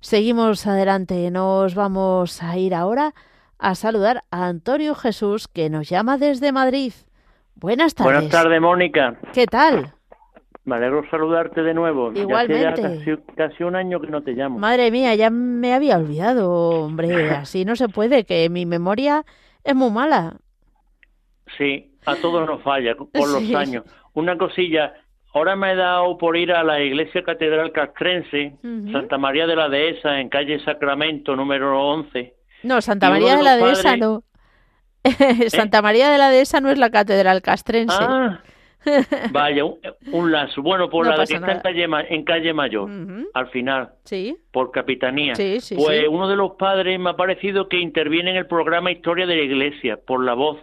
Seguimos 0.00 0.66
adelante, 0.66 1.30
nos 1.30 1.74
vamos 1.74 2.42
a 2.42 2.56
ir 2.56 2.74
ahora 2.74 3.14
a 3.60 3.74
saludar 3.74 4.24
a 4.30 4.46
Antonio 4.46 4.94
Jesús 4.94 5.46
que 5.46 5.70
nos 5.70 5.88
llama 5.88 6.18
desde 6.18 6.52
Madrid. 6.52 6.92
Buenas 7.54 7.94
tardes. 7.94 8.14
Buenas 8.14 8.30
tardes, 8.30 8.60
Mónica. 8.60 9.16
¿Qué 9.32 9.46
tal? 9.46 9.92
Me 10.64 10.76
alegro 10.76 11.02
saludarte 11.10 11.62
de 11.62 11.74
nuevo. 11.74 12.12
Igualmente. 12.12 13.02
Ya 13.04 13.18
casi, 13.36 13.62
un 13.64 13.76
año 13.76 14.00
que 14.00 14.08
no 14.08 14.22
te 14.22 14.32
llamo. 14.32 14.58
Madre 14.58 14.90
mía, 14.90 15.14
ya 15.14 15.30
me 15.30 15.74
había 15.74 15.96
olvidado, 15.96 16.50
hombre. 16.50 17.30
Así 17.30 17.64
no 17.64 17.76
se 17.76 17.88
puede, 17.88 18.24
que 18.24 18.48
mi 18.48 18.66
memoria 18.66 19.24
es 19.64 19.74
muy 19.74 19.90
mala. 19.90 20.36
Sí, 21.58 21.92
a 22.06 22.16
todos 22.16 22.46
nos 22.46 22.62
falla 22.62 22.94
por 22.94 23.28
los 23.28 23.54
años. 23.54 23.84
Una 24.14 24.38
cosilla, 24.38 24.94
ahora 25.34 25.56
me 25.56 25.72
he 25.72 25.76
dado 25.76 26.16
por 26.18 26.36
ir 26.36 26.52
a 26.52 26.62
la 26.62 26.80
iglesia 26.80 27.22
catedral 27.24 27.72
castrense, 27.72 28.54
Santa 28.62 29.18
María 29.18 29.46
de 29.46 29.56
la 29.56 29.68
Dehesa, 29.68 30.20
en 30.20 30.28
calle 30.28 30.60
Sacramento, 30.60 31.34
número 31.34 31.82
11. 31.82 32.39
No, 32.62 32.80
Santa 32.80 33.10
María 33.10 33.36
de, 33.36 33.42
la 33.42 33.56
Dehesa 33.56 33.96
no. 33.96 34.22
Santa 35.48 35.78
¿Eh? 35.78 35.82
María 35.82 36.10
de 36.10 36.18
la 36.18 36.30
Dehesa 36.30 36.60
no 36.60 36.70
es 36.70 36.78
la 36.78 36.90
catedral 36.90 37.42
castrense. 37.42 37.96
Ah, 37.98 38.42
vaya, 39.32 39.64
un, 39.64 40.32
lazo. 40.32 40.62
Bueno, 40.62 40.88
por 40.88 41.06
la 41.06 41.16
que 41.16 41.34
está 41.34 41.52
en 41.52 41.60
calle, 41.60 41.86
en 42.08 42.24
calle 42.24 42.52
Mayor, 42.54 42.90
al 43.34 43.48
final, 43.48 43.90
sí. 44.04 44.36
por 44.50 44.70
capitanía. 44.70 45.34
Sí, 45.34 45.60
sí, 45.60 45.76
pues 45.76 46.06
uno 46.08 46.28
de 46.28 46.36
los 46.36 46.52
padres 46.52 46.98
me 46.98 47.10
ha 47.10 47.16
parecido 47.16 47.68
que 47.68 47.78
interviene 47.78 48.30
en 48.30 48.36
el 48.36 48.46
programa 48.46 48.90
Historia 48.90 49.26
de 49.26 49.36
la 49.36 49.42
Iglesia, 49.42 49.98
por 49.98 50.24
la 50.24 50.34
voz. 50.34 50.58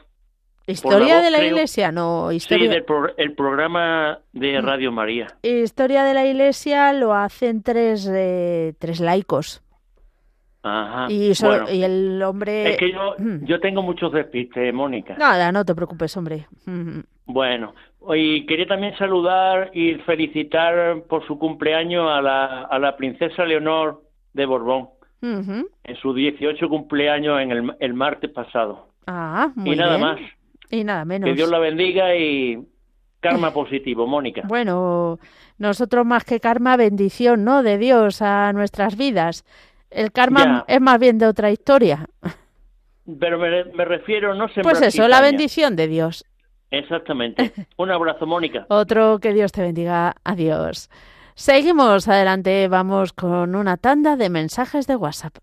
¿Historia 0.65 1.21
de 1.21 1.31
la 1.31 1.43
Iglesia? 1.45 1.93
No, 1.93 2.31
historia... 2.31 2.65
Sí, 2.65 2.69
del 2.69 2.85
el 3.15 3.33
programa 3.35 4.19
de 4.33 4.61
mm. 4.61 4.65
Radio 4.65 4.91
María. 4.91 5.27
Historia 5.41 6.03
de 6.03 6.13
la 6.13 6.25
Iglesia 6.25 6.91
lo 6.91 7.13
hacen 7.13 7.63
tres, 7.63 8.09
eh, 8.13 8.73
tres 8.77 8.99
laicos. 8.99 9.63
Ajá. 10.67 11.07
Y, 11.11 11.31
y 11.71 11.83
el 11.83 12.21
hombre... 12.23 12.71
Es 12.71 12.77
que 12.77 12.91
yo, 12.91 13.15
mm. 13.17 13.45
yo 13.45 13.59
tengo 13.59 13.81
muchos 13.81 14.11
despistes, 14.11 14.73
Mónica. 14.73 15.15
Nada, 15.17 15.51
no 15.51 15.65
te 15.65 15.73
preocupes, 15.73 16.15
hombre. 16.17 16.47
Bueno, 17.25 17.73
y 18.15 18.45
quería 18.45 18.67
también 18.67 18.97
saludar 18.97 19.71
y 19.73 19.95
felicitar 20.05 21.03
por 21.09 21.25
su 21.25 21.37
cumpleaños 21.37 22.09
a 22.09 22.21
la, 22.21 22.61
a 22.63 22.79
la 22.79 22.95
princesa 22.95 23.45
Leonor 23.45 24.03
de 24.33 24.45
Borbón. 24.45 24.89
En 25.21 25.95
su 26.01 26.13
18 26.13 26.69
cumpleaños 26.69 27.41
en 27.41 27.51
el, 27.51 27.75
el 27.79 27.93
martes 27.93 28.29
pasado. 28.29 28.89
Ah, 29.07 29.51
muy 29.55 29.73
Y 29.73 29.77
nada 29.77 29.97
más. 29.97 30.19
Y 30.69 30.83
nada 30.83 31.05
menos. 31.05 31.27
Que 31.27 31.35
Dios 31.35 31.49
la 31.49 31.59
bendiga 31.59 32.15
y 32.15 32.59
karma 33.19 33.51
positivo, 33.51 34.05
Mónica. 34.07 34.43
Bueno, 34.47 35.19
nosotros 35.57 36.05
más 36.05 36.23
que 36.23 36.39
karma, 36.39 36.77
bendición, 36.77 37.43
¿no? 37.43 37.63
De 37.63 37.77
Dios 37.77 38.21
a 38.21 38.53
nuestras 38.53 38.97
vidas. 38.97 39.43
El 39.89 40.11
karma 40.11 40.65
es 40.67 40.81
más 40.81 40.99
bien 40.99 41.17
de 41.17 41.27
otra 41.27 41.51
historia. 41.51 42.07
Pero 43.19 43.39
me, 43.39 43.85
refiero, 43.85 44.35
no 44.35 44.49
sé. 44.49 44.61
Pues 44.61 44.81
eso, 44.81 45.07
la 45.07 45.21
bendición 45.21 45.75
de 45.75 45.87
Dios. 45.87 46.25
Exactamente. 46.71 47.53
Un 47.77 47.91
abrazo, 47.91 48.25
Mónica. 48.25 48.65
Otro 48.69 49.19
que 49.19 49.33
Dios 49.33 49.51
te 49.51 49.61
bendiga. 49.61 50.15
Adiós. 50.23 50.89
Seguimos 51.35 52.07
adelante, 52.07 52.67
vamos 52.67 53.13
con 53.13 53.55
una 53.55 53.77
tanda 53.77 54.17
de 54.17 54.29
mensajes 54.29 54.87
de 54.87 54.95
WhatsApp. 54.95 55.37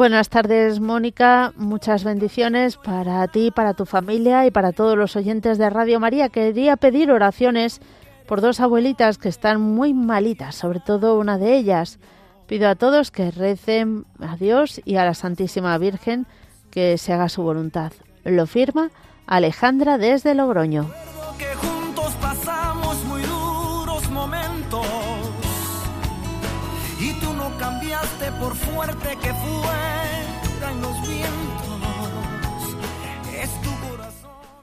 Buenas 0.00 0.30
tardes, 0.30 0.80
Mónica. 0.80 1.52
Muchas 1.56 2.04
bendiciones 2.04 2.78
para 2.78 3.28
ti, 3.28 3.50
para 3.50 3.74
tu 3.74 3.84
familia 3.84 4.46
y 4.46 4.50
para 4.50 4.72
todos 4.72 4.96
los 4.96 5.14
oyentes 5.14 5.58
de 5.58 5.68
Radio 5.68 6.00
María. 6.00 6.30
Quería 6.30 6.78
pedir 6.78 7.12
oraciones 7.12 7.82
por 8.26 8.40
dos 8.40 8.60
abuelitas 8.60 9.18
que 9.18 9.28
están 9.28 9.60
muy 9.60 9.92
malitas, 9.92 10.54
sobre 10.54 10.80
todo 10.80 11.18
una 11.18 11.36
de 11.36 11.54
ellas. 11.54 11.98
Pido 12.46 12.70
a 12.70 12.76
todos 12.76 13.10
que 13.10 13.30
recen 13.30 14.06
a 14.20 14.36
Dios 14.36 14.80
y 14.86 14.96
a 14.96 15.04
la 15.04 15.12
Santísima 15.12 15.76
Virgen 15.76 16.26
que 16.70 16.96
se 16.96 17.12
haga 17.12 17.28
su 17.28 17.42
voluntad. 17.42 17.92
Lo 18.24 18.46
firma 18.46 18.90
Alejandra 19.26 19.98
desde 19.98 20.34
Logroño. 20.34 20.90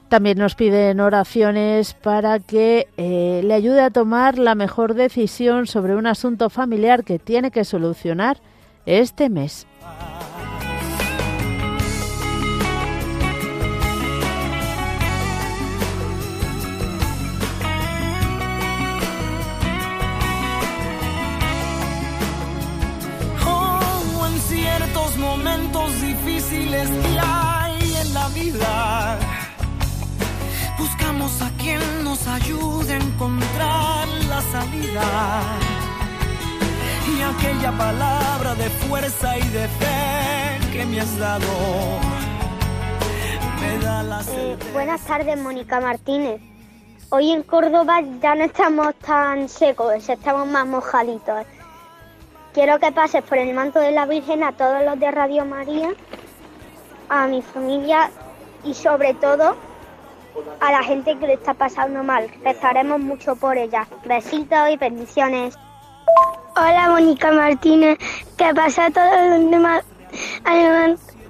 También 0.08 0.38
nos 0.38 0.54
piden 0.54 1.00
oraciones 1.00 1.92
para 1.92 2.38
que 2.38 2.88
eh, 2.96 3.42
le 3.44 3.52
ayude 3.52 3.82
a 3.82 3.90
tomar 3.90 4.38
la 4.38 4.54
mejor 4.54 4.94
decisión 4.94 5.66
sobre 5.66 5.96
un 5.96 6.06
asunto 6.06 6.48
familiar 6.48 7.04
que 7.04 7.18
tiene 7.18 7.50
que 7.50 7.64
solucionar 7.64 8.38
este 8.86 9.28
mes. 9.28 9.66
Buscamos 30.78 31.42
a 31.42 31.50
quien 31.58 31.80
nos 32.04 32.24
ayude 32.28 32.92
a 32.92 32.96
encontrar 32.98 34.06
la 34.28 34.40
salida. 34.40 35.02
Y 37.12 37.20
aquella 37.20 37.72
palabra 37.72 38.54
de 38.54 38.70
fuerza 38.70 39.36
y 39.36 39.48
de 39.48 39.66
fe 39.66 40.72
que 40.72 40.84
me 40.84 41.00
has 41.00 41.18
dado 41.18 41.48
me 43.60 43.84
da 43.84 44.04
la 44.04 44.22
eh, 44.28 44.56
Buenas 44.72 45.00
tardes, 45.00 45.36
Mónica 45.40 45.80
Martínez. 45.80 46.40
Hoy 47.10 47.32
en 47.32 47.42
Córdoba 47.42 48.00
ya 48.22 48.36
no 48.36 48.44
estamos 48.44 48.94
tan 48.96 49.48
secos, 49.48 50.08
estamos 50.08 50.46
más 50.46 50.64
mojaditos. 50.64 51.44
Quiero 52.54 52.78
que 52.78 52.92
pases 52.92 53.24
por 53.24 53.38
el 53.38 53.52
manto 53.52 53.80
de 53.80 53.90
la 53.90 54.06
Virgen 54.06 54.44
a 54.44 54.52
todos 54.52 54.84
los 54.84 55.00
de 55.00 55.10
Radio 55.10 55.44
María 55.44 55.90
a 57.08 57.26
mi 57.26 57.42
familia 57.42 58.10
y 58.62 58.74
sobre 58.74 59.14
todo 59.14 59.56
a 60.60 60.72
la 60.72 60.82
gente 60.82 61.16
que 61.18 61.26
le 61.26 61.34
está 61.34 61.54
pasando 61.54 62.02
mal. 62.02 62.30
Rezaremos 62.44 63.00
mucho 63.00 63.36
por 63.36 63.56
ella. 63.56 63.86
Besitos 64.04 64.70
y 64.70 64.76
bendiciones. 64.76 65.58
Hola 66.56 66.88
Mónica 66.88 67.30
Martínez, 67.30 67.98
¿qué 68.36 68.52
pasa 68.54 68.86
a 68.86 68.90
todos 68.90 69.28
los 69.30 69.50
demás 69.50 69.84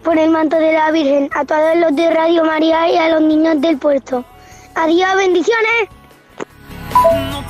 por 0.08 0.18
el 0.18 0.30
manto 0.30 0.56
de 0.56 0.72
la 0.72 0.90
Virgen 0.90 1.28
a 1.34 1.44
todos 1.44 1.76
los 1.76 1.94
de 1.94 2.11
Radio 2.11 2.42
María 2.42 2.88
y 2.90 2.96
a 2.96 3.11
los 3.11 3.20
niños 3.20 3.61
del 3.61 3.76
puerto. 3.76 4.24
Adiós, 4.74 5.14
bendiciones. 5.16 5.88
No 7.30 7.46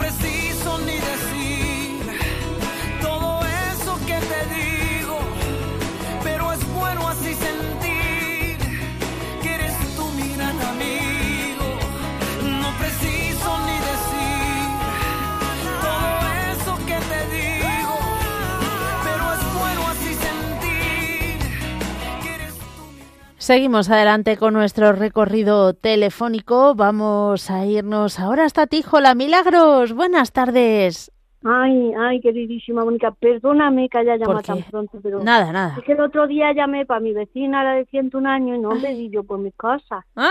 Seguimos 23.49 23.89
adelante 23.89 24.37
con 24.37 24.53
nuestro 24.53 24.93
recorrido 24.93 25.73
telefónico. 25.73 26.75
Vamos 26.75 27.51
a 27.51 27.65
irnos 27.65 28.21
ahora 28.21 28.45
hasta 28.45 28.67
Tijola. 28.67 29.15
Milagros, 29.15 29.95
buenas 29.95 30.33
tardes. 30.33 31.11
Ay, 31.43 31.95
ay, 31.99 32.21
queridísima 32.21 32.85
Mónica, 32.85 33.11
perdóname 33.11 33.89
que 33.89 33.97
haya 33.97 34.19
¿Por 34.19 34.27
llamado 34.27 34.43
tan 34.43 34.63
pronto, 34.65 35.01
pero 35.03 35.21
Nada, 35.21 35.51
nada. 35.51 35.77
es 35.79 35.85
que 35.85 35.93
el 35.93 36.01
otro 36.03 36.27
día 36.27 36.53
llamé 36.53 36.85
para 36.85 37.01
mi 37.01 37.15
vecina, 37.15 37.65
la 37.65 37.73
de 37.73 37.87
101 37.87 38.29
años, 38.29 38.59
y 38.59 38.61
no 38.61 38.75
me 38.75 38.93
di 38.93 39.09
yo 39.09 39.25
por 39.25 39.39
mis 39.39 39.55
cosas. 39.55 40.05
Ah. 40.15 40.31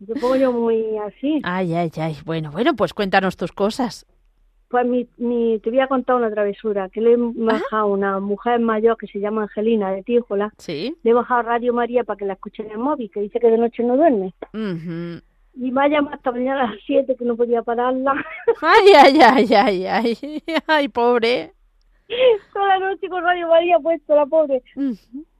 Yo 0.00 0.14
pongo 0.20 0.34
yo 0.34 0.52
muy 0.52 0.98
así. 0.98 1.40
Ay, 1.44 1.74
ay, 1.74 1.92
ay. 1.96 2.16
Bueno, 2.24 2.50
bueno, 2.50 2.74
pues 2.74 2.92
cuéntanos 2.92 3.36
tus 3.36 3.52
cosas. 3.52 4.04
Pues 4.74 4.86
mi, 4.88 5.06
mi, 5.18 5.60
te 5.60 5.70
voy 5.70 5.78
a 5.78 5.86
contar 5.86 6.16
una 6.16 6.32
travesura, 6.32 6.88
que 6.88 7.00
le 7.00 7.12
he 7.12 7.16
bajado 7.16 7.82
a 7.82 7.86
una 7.86 8.18
mujer 8.18 8.58
mayor 8.58 8.96
que 8.96 9.06
se 9.06 9.20
llama 9.20 9.42
Angelina 9.42 9.92
de 9.92 10.02
Tíjola, 10.02 10.52
Sí. 10.58 10.96
le 11.04 11.10
he 11.12 11.14
bajado 11.14 11.42
Radio 11.42 11.72
María 11.72 12.02
para 12.02 12.16
que 12.16 12.24
la 12.24 12.32
escuche 12.32 12.64
en 12.64 12.72
el 12.72 12.78
móvil, 12.78 13.08
que 13.08 13.20
dice 13.20 13.38
que 13.38 13.50
de 13.52 13.56
noche 13.58 13.84
no 13.84 13.96
duerme. 13.96 14.34
Y 14.52 15.70
me 15.70 15.80
ha 15.84 15.86
llamado 15.88 16.16
hasta 16.16 16.32
mañana 16.32 16.64
a 16.64 16.70
las 16.72 16.80
7 16.86 17.14
que 17.14 17.24
no 17.24 17.36
podía 17.36 17.62
pararla. 17.62 18.14
Ay, 18.62 18.92
ay, 18.96 19.18
ay, 19.22 19.54
ay, 19.54 19.86
ay. 19.86 20.42
Ay, 20.66 20.88
pobre. 20.88 21.52
Toda 22.52 22.66
la 22.76 22.78
noche 22.90 23.08
con 23.08 23.22
Radio 23.22 23.46
María 23.46 23.78
puesto, 23.78 24.16
la 24.16 24.26
pobre. 24.26 24.60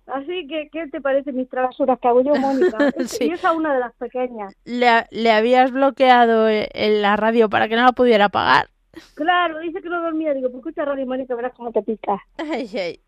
Así 0.07 0.47
que, 0.47 0.69
¿qué 0.71 0.87
te 0.93 1.01
parece 1.01 1.33
mis 1.33 1.49
travesuras 1.49 1.99
que 1.99 2.07
hago 2.07 2.21
yo, 2.23 2.37
Mónica? 2.37 2.79
Sí. 3.07 3.25
Y 3.25 3.31
esa 3.33 3.51
es 3.51 3.57
una 3.57 3.75
de 3.75 3.81
las 3.81 3.95
pequeñas. 3.95 4.55
Le, 4.65 5.07
le 5.11 5.33
habías 5.33 5.73
bloqueado 5.73 6.49
eh, 6.49 6.69
en 6.73 7.03
la 7.03 7.17
radio 7.17 7.49
para 7.51 7.67
que 7.69 7.75
no 7.75 7.83
la 7.83 7.93
pudiera 7.93 8.29
pagar. 8.29 8.69
Claro, 9.15 9.59
dice 9.61 9.81
que 9.83 9.89
no 9.89 10.03
dormía. 10.03 10.35
Digo, 10.35 10.49
pues 10.49 10.61
escucha 10.61 10.85
Radio 10.85 11.07
María 11.07 11.27
que 11.27 11.35
verás 11.35 11.53
cómo 11.55 11.73
te 11.73 11.83
pica. 11.83 12.23
Ay, 12.39 12.69
ay. 12.75 13.01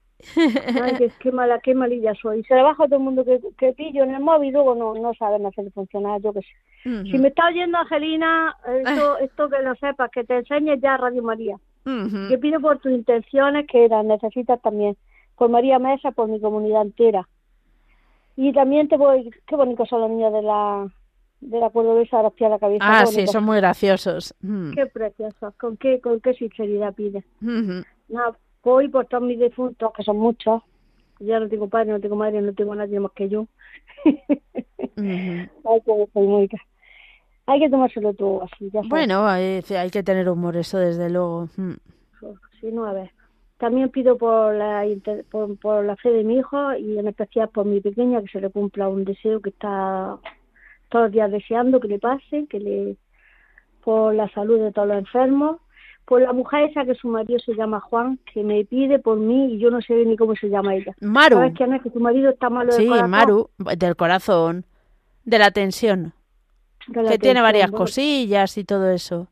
Ay, 0.82 0.94
qué, 0.96 1.10
qué 1.20 1.32
mala, 1.32 1.60
qué 1.60 1.74
malilla 1.74 2.14
soy. 2.14 2.42
Se 2.44 2.54
la 2.54 2.62
baja 2.62 2.84
a 2.84 2.86
todo 2.86 2.98
el 2.98 3.04
mundo 3.04 3.24
que, 3.24 3.38
que 3.58 3.72
pillo 3.74 4.02
en 4.04 4.14
el 4.14 4.20
móvil 4.20 4.52
luego 4.52 4.74
no, 4.74 4.94
no 4.94 5.12
saben 5.14 5.44
hacer 5.44 5.70
funcionar, 5.72 6.20
yo 6.22 6.32
qué 6.32 6.40
sé. 6.40 7.02
Si 7.10 7.18
me 7.18 7.28
está 7.28 7.48
oyendo 7.48 7.78
Angelina, 7.78 8.56
esto, 8.86 9.18
esto 9.18 9.48
que 9.48 9.60
lo 9.60 9.74
sepas, 9.74 10.10
que 10.10 10.24
te 10.24 10.36
enseñes 10.36 10.80
ya 10.80 10.96
Radio 10.96 11.22
María. 11.22 11.56
Yo 11.84 12.40
pido 12.40 12.60
por 12.60 12.78
tus 12.78 12.92
intenciones 12.92 13.66
que 13.66 13.88
las 13.88 14.04
necesitas 14.04 14.60
también. 14.62 14.96
Por 15.36 15.50
María 15.50 15.78
Mesa, 15.78 16.12
por 16.12 16.28
mi 16.28 16.40
comunidad 16.40 16.82
entera. 16.82 17.28
Y 18.36 18.52
también 18.52 18.88
te 18.88 18.96
voy, 18.96 19.30
qué 19.46 19.56
bonitos 19.56 19.88
son 19.88 20.00
los 20.00 20.10
niños 20.10 20.32
de 20.32 20.42
la, 20.42 20.88
de 21.46 21.60
la 21.60 21.70
cordobesa 21.70 22.18
de 22.18 22.22
los 22.24 22.32
pies 22.32 22.48
a 22.48 22.50
la 22.50 22.58
cabeza. 22.58 22.84
Ah, 22.84 23.06
sí, 23.06 23.26
son 23.26 23.44
muy 23.44 23.58
graciosos. 23.58 24.34
Mm. 24.40 24.72
Qué 24.72 24.86
preciosos, 24.86 25.54
con 25.54 25.76
qué, 25.76 26.00
con 26.00 26.20
qué 26.20 26.34
sinceridad 26.34 26.92
pide. 26.92 27.24
Ujú. 27.40 27.84
Nada, 28.08 28.36
voy 28.64 28.88
por 28.88 29.06
todos 29.06 29.22
mis 29.22 29.38
difuntos, 29.38 29.92
que 29.96 30.02
son 30.02 30.18
muchos. 30.18 30.62
Ya 31.20 31.38
no 31.38 31.48
tengo 31.48 31.68
padre, 31.68 31.92
no 31.92 32.00
tengo 32.00 32.16
madre, 32.16 32.42
no 32.42 32.52
tengo 32.52 32.74
nadie 32.74 32.98
más 32.98 33.12
que 33.12 33.28
yo. 33.28 33.46
Ujú. 34.04 34.16
Ay, 34.96 35.80
que 35.84 36.08
soy 36.12 36.26
muy 36.26 36.48
Hay 37.46 37.60
que 37.60 37.70
tomárselo 37.70 38.12
todo 38.14 38.42
así, 38.42 38.68
ya. 38.72 38.80
Bueno, 38.88 39.26
hay, 39.26 39.62
hay 39.70 39.90
que 39.90 40.02
tener 40.02 40.28
humor, 40.28 40.56
eso 40.56 40.78
desde 40.78 41.08
luego. 41.08 41.48
Mm. 41.56 41.74
Si 42.60 42.72
no, 42.72 42.86
a 42.86 42.92
ver. 42.92 43.12
También 43.58 43.88
pido 43.88 44.18
por 44.18 44.52
la, 44.54 44.84
por, 45.30 45.56
por 45.58 45.84
la 45.84 45.96
fe 45.96 46.10
de 46.10 46.24
mi 46.24 46.38
hijo 46.38 46.74
y 46.74 46.98
en 46.98 47.06
especial 47.06 47.48
por 47.48 47.64
mi 47.64 47.80
pequeña 47.80 48.20
que 48.20 48.28
se 48.28 48.40
le 48.40 48.50
cumpla 48.50 48.88
un 48.88 49.04
deseo 49.04 49.40
que 49.40 49.48
está 49.48 50.18
todos 50.88 51.04
los 51.06 51.12
días 51.12 51.30
deseando 51.30 51.80
que 51.80 51.88
le 51.88 51.98
pase, 51.98 52.46
que 52.48 52.60
le 52.60 52.96
por 53.82 54.14
la 54.14 54.28
salud 54.30 54.58
de 54.60 54.72
todos 54.72 54.88
los 54.88 54.98
enfermos, 54.98 55.58
por 56.04 56.20
la 56.20 56.32
mujer 56.32 56.70
esa 56.70 56.84
que 56.84 56.94
su 56.96 57.08
marido 57.08 57.38
se 57.40 57.54
llama 57.54 57.80
Juan, 57.80 58.18
que 58.32 58.42
me 58.42 58.64
pide 58.64 58.98
por 58.98 59.16
mí 59.18 59.54
y 59.54 59.58
yo 59.58 59.70
no 59.70 59.80
sé 59.80 59.94
ni 60.04 60.16
cómo 60.16 60.34
se 60.36 60.48
llama 60.48 60.74
ella. 60.74 60.92
Maru. 61.00 61.36
¿Sabes 61.36 61.54
quién 61.56 61.74
es? 61.74 61.82
Que 61.82 61.90
su 61.90 62.00
marido 62.00 62.30
está 62.30 62.50
malo 62.50 62.72
del 62.72 62.82
Sí, 62.82 62.88
corazón. 62.88 63.10
Maru, 63.10 63.50
del 63.58 63.96
corazón, 63.96 64.64
de 65.24 65.38
la 65.38 65.50
tensión, 65.52 66.12
De 66.88 67.02
la 67.02 67.10
que 67.10 67.18
tiene 67.18 67.40
varias 67.42 67.70
bueno, 67.70 67.84
cosillas 67.84 68.58
y 68.58 68.64
todo 68.64 68.90
eso. 68.90 69.28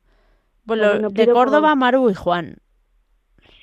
Bueno, 0.64 0.88
Bueno, 0.88 1.09
de 1.11 1.25
por- 1.27 1.35
Córdoba, 1.35 1.75
Maru 1.75 2.11
y 2.11 2.14
Juan. 2.14 2.57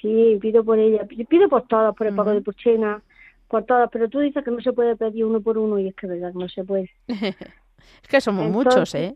Sí, 0.01 0.37
pido 0.41 0.63
por 0.63 0.79
ella, 0.79 1.05
pi- 1.05 1.23
pido 1.25 1.47
por 1.47 1.67
todas, 1.67 1.95
por 1.95 2.07
el 2.07 2.15
pago 2.15 2.31
de 2.31 2.41
Puchena, 2.41 3.01
por 3.47 3.63
todas, 3.65 3.89
pero 3.91 4.09
tú 4.09 4.19
dices 4.19 4.43
que 4.43 4.51
no 4.51 4.59
se 4.61 4.73
puede 4.73 4.95
pedir 4.95 5.25
uno 5.25 5.41
por 5.41 5.57
uno 5.57 5.77
y 5.79 5.87
es 5.89 5.95
que 5.95 6.07
verdad 6.07 6.31
que 6.33 6.39
no 6.39 6.49
se 6.49 6.63
puede. 6.63 6.89
es 8.01 8.07
que 8.07 8.21
somos 8.21 8.45
Entonces, 8.45 8.73
muchos, 8.73 8.95
¿eh? 8.95 9.15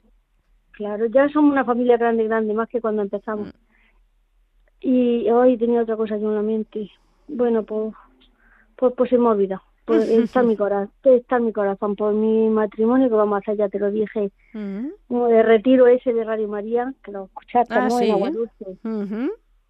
Claro, 0.72 1.06
ya 1.06 1.30
somos 1.30 1.52
una 1.52 1.64
familia 1.66 1.98
grande, 1.98 2.26
grande, 2.26 2.54
más 2.54 2.68
que 2.70 2.82
cuando 2.82 3.02
empezamos. 3.02 3.52
Y 4.82 5.30
hoy 5.30 5.58
tenía 5.58 5.82
otra 5.82 5.96
cosa 5.96 6.18
yo 6.18 6.30
en 6.30 6.36
la 6.36 6.42
mente. 6.42 6.90
Bueno, 7.28 7.64
pues, 7.64 7.94
pues, 8.76 8.94
pues 8.96 9.10
se 9.10 9.18
me 9.18 9.28
ha 9.28 9.32
olvidado. 9.32 9.62
Pues 9.86 10.10
está 10.10 10.44
mi 10.44 10.56
corazón, 10.56 10.92
está 11.04 11.40
mi 11.40 11.54
corazón 11.54 11.96
por 11.96 12.14
mi 12.14 12.50
matrimonio 12.50 13.08
que 13.08 13.16
vamos 13.16 13.36
a 13.36 13.40
hacer, 13.40 13.58
ya 13.58 13.70
te 13.70 13.80
lo 13.80 13.92
dije, 13.92 14.32
como 15.08 15.28
de 15.28 15.44
retiro 15.44 15.88
ese 15.88 16.12
de 16.14 16.24
Radio 16.24 16.48
María, 16.48 16.94
que 17.04 17.12
lo 17.12 17.26
escuchaste 17.26 17.74
Ah, 17.74 17.88
¿no? 17.88 17.98
sí. 18.00 18.06
en 18.06 18.12
Aguadulce, 18.12 18.78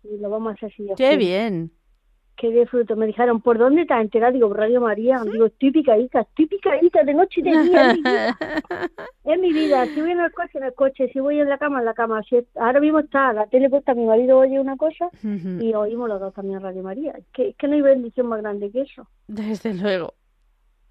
y 0.03 0.17
lo 0.17 0.29
vamos 0.29 0.51
a 0.51 0.53
hacer 0.53 0.73
si 0.73 0.87
Qué 0.95 1.17
bien. 1.17 1.71
Que 2.35 2.51
de 2.51 2.65
fruto. 2.65 2.95
Me 2.95 3.07
dijeron, 3.07 3.41
¿por 3.41 3.57
dónde 3.57 3.85
te 3.85 3.93
has 3.93 4.01
enterado? 4.01 4.33
Digo, 4.33 4.53
Radio 4.53 4.81
María. 4.81 5.21
Digo, 5.23 5.45
estoy 5.45 5.71
picadita, 5.71 6.21
estoy 6.21 6.45
picadita 6.47 7.03
de 7.03 7.13
noche 7.13 7.41
y 7.41 7.43
de 7.43 7.63
día. 7.63 7.91
Es 7.91 7.95
mi 7.97 8.01
vida. 8.01 8.37
Es 9.25 9.39
mi 9.39 9.53
vida. 9.53 9.85
Si 9.87 10.01
voy 10.01 10.11
en 10.11 10.19
el 10.19 10.31
coche, 10.31 10.57
en 10.59 10.63
el 10.65 10.73
coche. 10.73 11.09
Si 11.11 11.19
voy 11.19 11.39
en 11.39 11.49
la 11.49 11.57
cama, 11.57 11.79
en 11.79 11.85
la 11.85 11.93
cama. 11.95 12.21
Si 12.23 12.35
es- 12.37 12.45
ahora 12.57 12.79
mismo 12.79 12.99
está 12.99 13.33
la 13.33 13.47
tele 13.47 13.69
puesta, 13.69 13.93
mi 13.95 14.05
marido 14.05 14.37
oye 14.37 14.59
una 14.59 14.77
cosa 14.77 15.09
y 15.23 15.73
oímos 15.73 16.07
los 16.09 16.19
dos 16.19 16.33
también 16.33 16.61
Radio 16.61 16.83
María. 16.83 17.11
Es 17.17 17.25
que, 17.33 17.49
es 17.49 17.55
que 17.55 17.67
no 17.67 17.73
hay 17.75 17.81
bendición 17.81 18.27
más 18.27 18.41
grande 18.41 18.69
que 18.71 18.81
eso. 18.81 19.07
Desde 19.27 19.73
luego. 19.73 20.13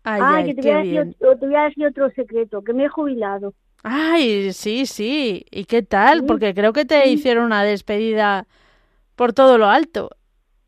Ay, 0.03 0.21
ah, 0.23 0.35
ay, 0.37 0.45
que 0.47 0.55
te 0.57 0.63
qué 0.63 0.69
voy, 0.69 0.77
a 0.77 1.05
decir, 1.05 1.17
te 1.19 1.47
voy 1.47 1.55
a 1.55 1.63
decir 1.63 1.87
otro 1.87 2.11
secreto, 2.11 2.63
que 2.63 2.73
me 2.75 2.85
he 2.85 2.89
jubilado. 2.89 3.55
Ay, 3.85 4.53
sí, 4.53 4.85
sí. 4.87 5.47
¿Y 5.51 5.65
qué 5.67 5.83
tal? 5.83 6.21
Sí, 6.21 6.25
Porque 6.27 6.55
creo 6.55 6.73
que 6.73 6.85
te 6.85 7.03
sí. 7.05 7.11
hicieron 7.11 7.45
una 7.45 7.63
despedida 7.63 8.47
por 9.15 9.33
todo 9.33 9.59
lo 9.59 9.67
alto. 9.67 10.11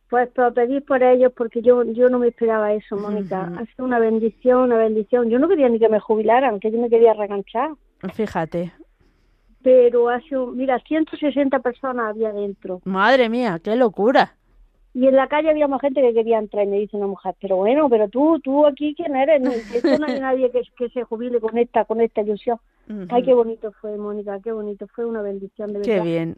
Pues 0.09 0.29
para 0.31 0.53
pedir 0.53 0.85
por 0.85 1.03
ellos, 1.03 1.33
porque 1.37 1.62
yo 1.62 1.83
yo 1.83 2.09
no 2.09 2.19
me 2.21 2.29
esperaba 2.29 2.73
eso, 2.73 2.97
Mónica. 2.97 3.49
Ujú. 3.51 3.61
Ha 3.61 3.66
sido 3.66 3.85
una 3.85 3.99
bendición, 3.99 4.62
una 4.62 4.77
bendición. 4.77 5.29
Yo 5.31 5.38
no 5.38 5.49
quería 5.49 5.69
ni 5.69 5.79
que 5.81 5.88
me 5.88 5.99
jubilaran, 6.01 6.61
que 6.61 6.71
yo 6.71 6.79
me 6.81 6.88
quería 6.88 7.12
reganchar. 7.14 7.71
Fíjate. 8.14 8.73
pero 9.62 10.09
hace, 10.11 10.37
un- 10.38 10.57
mira, 10.57 10.79
160 10.79 11.59
personas 11.59 12.11
había 12.11 12.33
dentro. 12.33 12.81
Madre 12.85 13.29
mía, 13.29 13.59
qué 13.62 13.75
locura. 13.75 14.37
Y 14.95 15.09
en 15.09 15.16
la 15.16 15.27
calle 15.27 15.51
había 15.51 15.66
más 15.66 15.81
gente 15.81 16.01
que 16.01 16.14
quería 16.14 16.38
entrar 16.38 16.64
y 16.64 16.69
me 16.69 16.79
dice 16.79 16.97
una 16.97 17.09
mujer, 17.09 17.35
pero 17.40 17.57
bueno, 17.57 17.88
pero 17.90 18.09
tú, 18.09 18.38
tú 18.40 18.64
aquí, 18.64 18.95
¿quién 18.95 19.16
eres? 19.16 19.42
No, 19.42 19.51
esto 19.51 19.99
no 19.99 20.07
hay 20.07 20.21
nadie 20.21 20.51
que, 20.53 20.62
que 20.79 20.88
se 20.90 21.03
jubile 21.03 21.40
con 21.40 21.59
esta, 21.59 21.85
con 21.85 22.01
esta 22.01 22.21
ilusión. 22.23 22.59
Ay, 23.09 23.25
qué 23.25 23.35
bonito 23.35 23.73
fue, 23.81 23.97
Mónica, 23.99 24.38
qué 24.42 24.53
bonito, 24.53 24.87
fue 24.95 25.05
una 25.05 25.21
bendición 25.21 25.73
de 25.73 25.81
Qué 25.83 25.90
verdad. 25.90 26.05
bien. 26.05 26.37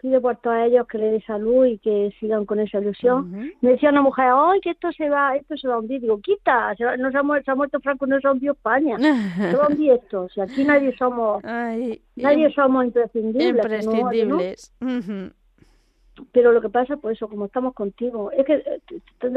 Pido 0.00 0.20
por 0.22 0.36
todos 0.36 0.56
ellos 0.64 0.86
que 0.86 0.96
le 0.98 1.10
dé 1.10 1.20
salud 1.22 1.66
y 1.66 1.78
que 1.78 2.14
sigan 2.20 2.46
con 2.46 2.60
esa 2.60 2.78
ilusión. 2.78 3.50
Me 3.60 3.70
decía 3.70 3.90
una 3.90 4.00
mujer, 4.00 4.26
ay, 4.32 4.60
que 4.60 4.70
esto 4.70 4.92
se 4.92 5.08
va, 5.10 5.34
esto 5.34 5.56
se 5.56 5.66
va 5.66 5.74
a 5.74 5.78
hundir. 5.78 6.00
Digo, 6.00 6.20
quita, 6.20 6.72
se, 6.76 6.84
va- 6.84 6.96
no 6.96 7.10
se, 7.10 7.18
ha 7.18 7.22
muerto, 7.24 7.44
se 7.46 7.50
ha 7.50 7.54
muerto 7.56 7.80
Franco, 7.80 8.06
no 8.06 8.20
se 8.20 8.28
ha 8.28 8.30
hundido 8.30 8.52
España. 8.52 8.96
Se 8.96 9.56
va 9.56 9.64
a 9.64 9.68
hundir 9.68 9.92
esto. 9.92 10.28
Si 10.28 10.40
aquí 10.40 10.64
nadie 10.64 10.96
somos, 10.96 11.42
Ay, 11.44 12.00
nadie 12.14 12.48
somos 12.52 12.84
imprescindibles. 12.84 13.56
no- 13.56 13.92
imprescindibles. 13.92 14.72
Pero 16.32 16.50
lo 16.52 16.60
que 16.60 16.68
pasa 16.68 16.96
pues 16.96 17.16
eso 17.16 17.28
como 17.28 17.46
estamos 17.46 17.74
contigo 17.74 18.32
es 18.32 18.44
que 18.44 18.54
eh, 18.54 18.80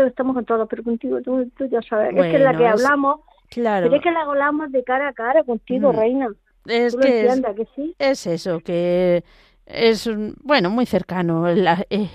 estamos 0.07 0.33
con 0.35 0.45
todos 0.45 0.67
pero 0.67 0.81
contigo 0.83 1.21
tú, 1.21 1.47
tú 1.55 1.65
ya 1.67 1.79
sabes 1.83 2.09
es 2.15 2.31
que 2.31 2.39
la 2.39 2.51
Bueno, 2.53 2.57
que 2.57 2.65
es- 2.65 2.71
hablamos 2.85 3.19
Claro. 3.49 3.85
pero 3.85 3.95
es 3.97 4.01
que 4.01 4.11
la 4.11 4.21
hablamos 4.21 4.71
de 4.71 4.83
cara 4.83 5.09
a 5.09 5.13
cara 5.13 5.43
contigo 5.43 5.93
Mm. 5.93 5.95
reina 5.95 6.27
Es 6.65 6.93
tú 6.93 6.97
lo 6.99 7.05
que 7.05 7.25
es, 7.25 7.35
entiendes 7.35 7.55
que 7.55 7.73
sí 7.75 7.95
es 7.99 8.25
eso, 8.25 8.59
que 8.61 9.23
es, 9.65 10.07
un- 10.07 10.35
bueno, 10.43 10.69
muy 10.69 10.85
cercano 10.85 11.47
la, 11.53 11.85
eh, 11.89 12.09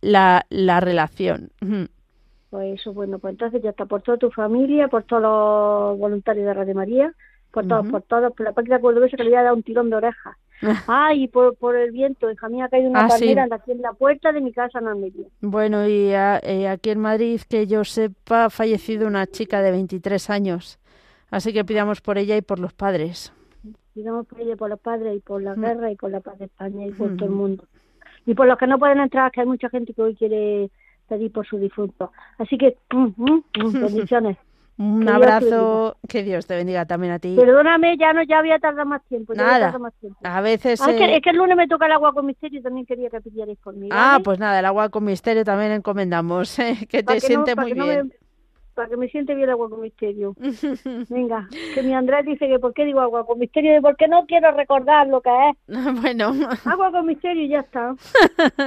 la, 0.00 0.44
la 0.50 0.80
relación. 0.80 1.50
Pues 2.50 2.80
eso 2.80 2.92
bueno 2.92 3.18
pues 3.18 3.32
entonces 3.32 3.62
ya 3.62 3.70
está 3.70 3.86
por 3.86 4.02
toda 4.02 4.18
tu 4.18 4.30
familia 4.30 4.88
por 4.88 5.02
todos 5.02 5.22
los 5.22 5.98
voluntarios 5.98 6.46
de 6.46 6.54
Radio 6.54 6.74
María 6.76 7.12
por 7.50 7.66
todos 7.66 7.86
por 7.88 8.02
todos 8.02 8.32
por 8.34 8.44
la 8.46 8.52
página 8.52 8.80
cordobesa 8.80 9.16
que 9.16 9.24
le 9.24 9.30
voy 9.30 9.38
a 9.38 9.42
dar 9.42 9.52
un 9.52 9.62
tirón 9.64 9.90
de 9.90 9.96
orejas 9.96 10.36
Ah, 10.86 11.12
y 11.12 11.28
por, 11.28 11.54
por 11.56 11.76
el 11.76 11.90
viento, 11.90 12.30
hija 12.30 12.48
mía, 12.48 12.64
ha 12.64 12.68
caído 12.70 12.88
una 12.88 13.04
Ah, 13.04 13.10
sí. 13.10 13.26
palmera 13.26 13.46
aquí 13.54 13.72
en 13.72 13.82
la 13.82 13.92
puerta 13.92 14.32
de 14.32 14.40
mi 14.40 14.52
casa 14.52 14.78
en 14.78 14.88
Almería. 14.88 15.26
Bueno, 15.42 15.86
y 15.86 16.14
a- 16.14 16.38
eh, 16.42 16.66
aquí 16.66 16.88
en 16.88 17.00
Madrid, 17.00 17.42
que 17.46 17.66
yo 17.66 17.84
sepa, 17.84 18.46
ha 18.46 18.50
fallecido 18.50 19.06
una 19.06 19.26
chica 19.26 19.60
de 19.60 19.70
23 19.72 20.30
años. 20.30 20.78
Así 21.30 21.52
que 21.52 21.62
pidamos 21.62 22.00
por 22.00 22.16
ella 22.16 22.38
y 22.38 22.40
por 22.40 22.58
los 22.58 22.72
padres. 22.72 23.34
Digamos 23.96 24.26
por 24.26 24.40
ella, 24.40 24.56
por 24.56 24.68
los 24.70 24.78
padres 24.80 25.16
y 25.16 25.20
por 25.20 25.42
la 25.42 25.56
Mm. 25.56 25.60
guerra 25.62 25.90
y 25.90 25.96
por 25.96 26.10
la 26.10 26.20
paz 26.20 26.38
de 26.38 26.44
España 26.44 26.86
y 26.86 26.92
por 26.92 27.16
todo 27.16 27.24
el 27.24 27.30
Ujú. 27.32 27.40
mundo. 27.40 27.64
Y 28.26 28.34
por 28.34 28.46
los 28.46 28.58
que 28.58 28.66
no 28.66 28.78
pueden 28.78 29.00
entrar, 29.00 29.32
que 29.32 29.40
hay 29.40 29.46
mucha 29.46 29.70
gente 29.70 29.94
que 29.94 30.02
hoy 30.02 30.14
quiere 30.14 30.70
pedir 31.08 31.32
por 31.32 31.46
su 31.46 31.56
difunto. 31.58 32.12
Así 32.38 32.58
que, 32.58 32.76
mm, 32.92 33.06
mm, 33.16 33.42
mm, 33.58 33.72
bendiciones. 33.80 34.36
Un 34.78 34.98
Que 35.00 35.04
Dios 35.06 35.16
te 35.16 35.24
abrazo, 35.24 35.96
que 36.06 36.22
Dios 36.22 36.46
te 36.46 36.54
bendiga 36.56 36.84
también 36.84 37.14
a 37.14 37.18
ti. 37.18 37.34
Perdóname, 37.34 37.96
ya 37.96 38.12
no, 38.12 38.22
ya 38.24 38.40
había 38.40 38.58
tardado 38.58 38.86
más 38.86 39.02
tiempo. 39.06 39.32
Ya 39.32 39.40
Nada. 39.44 39.78
más 39.78 39.94
tiempo. 39.94 40.18
A 40.22 40.40
veces... 40.42 40.82
Ah, 40.82 40.90
es, 40.90 40.96
que, 40.98 41.04
eh, 41.04 41.16
es 41.16 41.22
que 41.22 41.30
el 41.30 41.36
lunes 41.36 41.56
me 41.56 41.66
toca 41.66 41.86
el 41.86 41.92
agua 41.92 42.12
con 42.12 42.26
misterio 42.26 42.60
y 42.60 42.62
también 42.62 42.84
quería 42.84 43.08
que 43.08 43.22
pidierais 43.22 43.58
mí. 43.72 43.88
Ah, 43.90 44.18
pues 44.22 44.38
nada, 44.38 44.58
el 44.58 44.66
agua 44.66 44.90
con 44.90 45.04
misterio 45.04 45.44
también 45.44 45.72
encomendamos, 45.72 46.58
eh, 46.58 46.86
que 46.88 47.02
te 47.02 47.14
no- 47.14 47.20
siente 47.20 47.56
muy 47.56 47.72
no 47.72 47.84
bien. 47.86 48.08
me- 48.08 48.25
para 48.76 48.90
que 48.90 48.96
me 48.98 49.08
siente 49.08 49.34
bien 49.34 49.48
agua 49.48 49.70
con 49.70 49.80
misterio. 49.80 50.34
Venga, 51.08 51.48
que 51.74 51.82
mi 51.82 51.94
Andrés 51.94 52.26
dice 52.26 52.46
que 52.46 52.58
por 52.58 52.74
qué 52.74 52.84
digo 52.84 53.00
agua 53.00 53.26
con 53.26 53.38
misterio, 53.38 53.76
y 53.76 53.80
porque 53.80 54.06
no 54.06 54.26
quiero 54.26 54.52
recordar 54.52 55.08
lo 55.08 55.22
que 55.22 55.30
es. 55.30 55.56
bueno, 56.02 56.32
Agua 56.66 56.92
con 56.92 57.06
misterio 57.06 57.42
y 57.42 57.48
ya 57.48 57.60
está. 57.60 57.96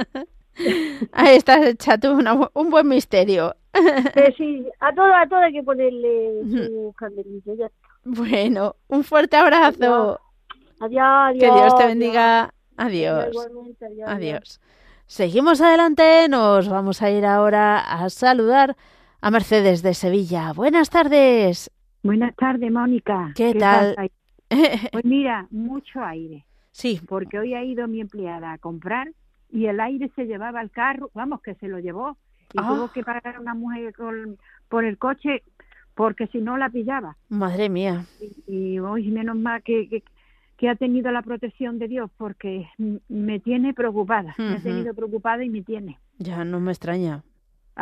ahí 1.12 1.36
estás 1.36 1.64
hecha 1.64 1.96
tú 1.96 2.10
una 2.10 2.50
un 2.52 2.70
buen 2.70 2.88
misterio. 2.88 3.54
Eh, 3.72 4.34
sí, 4.36 4.66
a 4.80 4.92
todo, 4.92 5.14
a 5.14 5.26
todo 5.28 5.38
hay 5.38 5.52
que 5.52 5.62
ponerle 5.62 6.42
su 6.44 6.92
candelillo, 6.98 7.54
ya 7.54 7.66
está. 7.66 7.88
Bueno, 8.02 8.74
un 8.88 9.04
fuerte 9.04 9.36
abrazo. 9.36 10.18
Adiós, 10.80 11.04
adiós. 11.06 11.38
Que 11.38 11.60
Dios 11.60 11.76
te 11.76 11.86
bendiga. 11.86 12.52
Adiós, 12.76 13.26
Adiós. 13.26 13.28
igualmente, 13.30 13.86
adiós, 13.86 14.08
Adiós. 14.08 14.60
Seguimos 15.06 15.60
adelante, 15.60 16.28
nos 16.28 16.68
vamos 16.68 17.00
a 17.00 17.10
ir 17.10 17.24
ahora 17.24 17.78
a 17.78 18.10
saludar 18.10 18.76
a 19.20 19.30
Mercedes 19.30 19.82
de 19.82 19.94
Sevilla. 19.94 20.52
Buenas 20.52 20.90
tardes. 20.90 21.70
Buenas 22.02 22.34
tardes, 22.36 22.70
Mónica. 22.72 23.32
¿Qué 23.34 23.54
tal? 23.54 23.96
Pues 24.92 25.04
mira, 25.04 25.46
mucho 25.52 26.02
aire, 26.04 26.44
Sí, 26.72 27.00
porque 27.06 27.38
hoy 27.38 27.54
ha 27.54 27.62
ido 27.62 27.86
mi 27.86 28.00
empleada 28.00 28.52
a 28.52 28.58
comprar 28.58 29.12
y 29.48 29.66
el 29.66 29.78
aire 29.78 30.10
se 30.16 30.24
llevaba 30.24 30.58
al 30.58 30.72
carro, 30.72 31.08
vamos, 31.14 31.40
que 31.40 31.54
se 31.54 31.68
lo 31.68 31.78
llevó 31.78 32.16
y 32.52 32.58
Ah. 32.58 32.66
tuvo 32.68 32.90
que 32.90 33.04
pagar 33.04 33.36
a 33.36 33.40
una 33.40 33.54
mujer 33.54 33.94
con- 33.94 34.38
por 34.68 34.84
el 34.84 34.98
coche 34.98 35.44
porque 35.94 36.26
si 36.28 36.38
no 36.38 36.56
la 36.56 36.68
pillaba. 36.68 37.16
madre 37.28 37.68
mía. 37.68 38.06
Y, 38.48 38.72
y 38.74 38.78
hoy 38.80 39.08
menos 39.12 39.36
mal 39.36 39.62
que, 39.62 39.88
que, 39.88 40.02
que 40.56 40.68
ha 40.68 40.74
tenido 40.74 41.12
la 41.12 41.22
protección 41.22 41.78
de 41.78 41.86
Dios 41.86 42.10
porque 42.16 42.68
me 43.08 43.38
tiene 43.38 43.72
preocupada, 43.72 44.34
me 44.36 44.54
ha 44.54 44.60
tenido 44.60 44.94
preocupada 44.94 45.44
y 45.44 45.48
me 45.48 45.62
tiene. 45.62 46.00
Ya 46.18 46.44
no 46.44 46.58
me 46.58 46.72
extraña. 46.72 47.22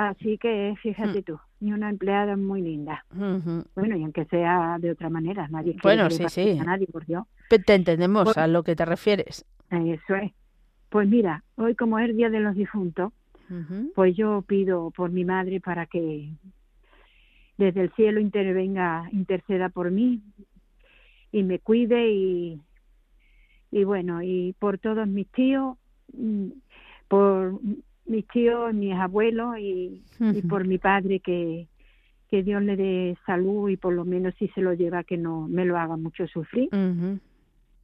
Así 0.01 0.38
que 0.38 0.74
Mm. 0.74 0.76
fíjate 0.76 1.22
tú, 1.24 1.40
y 1.61 1.72
una 1.72 1.90
empleada 1.90 2.36
muy 2.36 2.62
linda. 2.62 3.05
Bueno, 3.11 3.96
y 3.96 4.05
aunque 4.05 4.26
sea 4.26 4.76
de 4.78 4.92
otra 4.92 5.11
manera, 5.11 5.49
nadie 5.49 5.72
quiere 5.72 5.82
Bueno, 5.82 6.09
que 6.09 6.22
le 6.22 6.28
sí, 6.28 6.53
sí. 6.55 6.59
a 6.61 6.62
nadie, 6.62 6.86
por 6.86 7.05
Dios. 7.05 7.24
Te 7.49 7.74
entendemos 7.74 8.24
Bueno. 8.26 8.40
a 8.42 8.46
lo 8.46 8.62
que 8.62 8.76
te 8.76 8.84
refieres. 8.84 9.44
Eso 9.70 10.14
es. 10.14 10.30
Pues 10.88 11.09
mira, 11.09 11.42
hoy 11.57 11.74
como 11.74 11.99
es 11.99 12.09
el 12.11 12.16
Día 12.16 12.30
de 12.30 12.38
los 12.38 12.55
Difuntos, 12.55 13.12
pues 13.96 14.14
yo 14.16 14.42
pido 14.46 14.92
por 14.92 15.11
mi 15.11 15.24
madre 15.24 15.61
para 15.61 15.86
que 15.86 16.30
desde 17.57 17.80
el 17.80 17.90
cielo 17.94 18.20
intervenga, 18.20 19.09
interceda 19.11 19.68
por 19.68 19.90
mí 19.90 20.22
y 21.32 21.42
me 21.42 21.59
cuide 21.59 22.09
y, 22.12 22.61
y 23.72 23.82
bueno, 23.84 24.22
y 24.22 24.55
por 24.61 24.78
todos 24.78 25.09
mis 25.09 25.26
tíos, 25.32 25.76
mm, 26.12 26.51
por 27.09 27.59
mis 28.09 28.27
tíos, 28.29 28.75
mis 28.75 28.95
abuelos 28.95 29.59
y, 29.59 30.03
por 30.49 30.67
mi 30.67 30.79
padre 30.79 31.21
que, 31.21 31.67
que 32.31 32.43
Dios 32.43 32.63
le 32.63 32.77
dé 32.77 33.17
salud 33.27 33.69
y 33.69 33.77
por 33.77 33.95
lo 33.95 34.05
menos 34.05 34.35
si 34.39 34.49
se 34.49 34.61
lo 34.61 34.75
lleva 34.75 35.05
que 35.05 35.17
no 35.17 35.47
me 35.49 35.65
lo 35.65 35.79
haga 35.79 35.97
mucho 35.97 36.27
sufrir. 36.27 36.69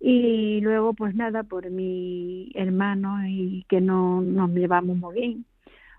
Y 0.00 0.60
luego, 0.60 0.92
pues 0.92 1.14
nada, 1.14 1.44
por 1.44 1.70
mi 1.70 2.50
hermano 2.54 3.26
y 3.26 3.64
que 3.68 3.80
no 3.80 4.20
nos 4.20 4.50
llevamos 4.50 4.96
muy 4.98 5.14
bien. 5.14 5.44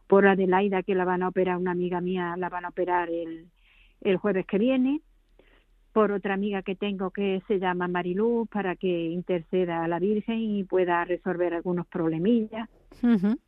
Por 0.07 0.27
Adelaida, 0.27 0.83
que 0.83 0.93
la 0.93 1.05
van 1.05 1.23
a 1.23 1.29
operar, 1.29 1.57
una 1.57 1.71
amiga 1.71 2.01
mía 2.01 2.35
la 2.37 2.49
van 2.49 2.65
a 2.65 2.69
operar 2.69 3.09
el, 3.09 3.47
el 4.01 4.17
jueves 4.17 4.45
que 4.45 4.59
viene. 4.59 5.01
Por 5.91 6.11
otra 6.11 6.35
amiga 6.35 6.61
que 6.61 6.75
tengo 6.75 7.09
que 7.09 7.41
se 7.47 7.57
llama 7.57 7.87
Mariluz, 7.87 8.47
para 8.49 8.75
que 8.75 9.09
interceda 9.09 9.83
a 9.83 9.87
la 9.87 9.97
Virgen 9.97 10.39
y 10.39 10.63
pueda 10.65 11.03
resolver 11.05 11.53
algunos 11.53 11.87
problemillas. 11.87 12.69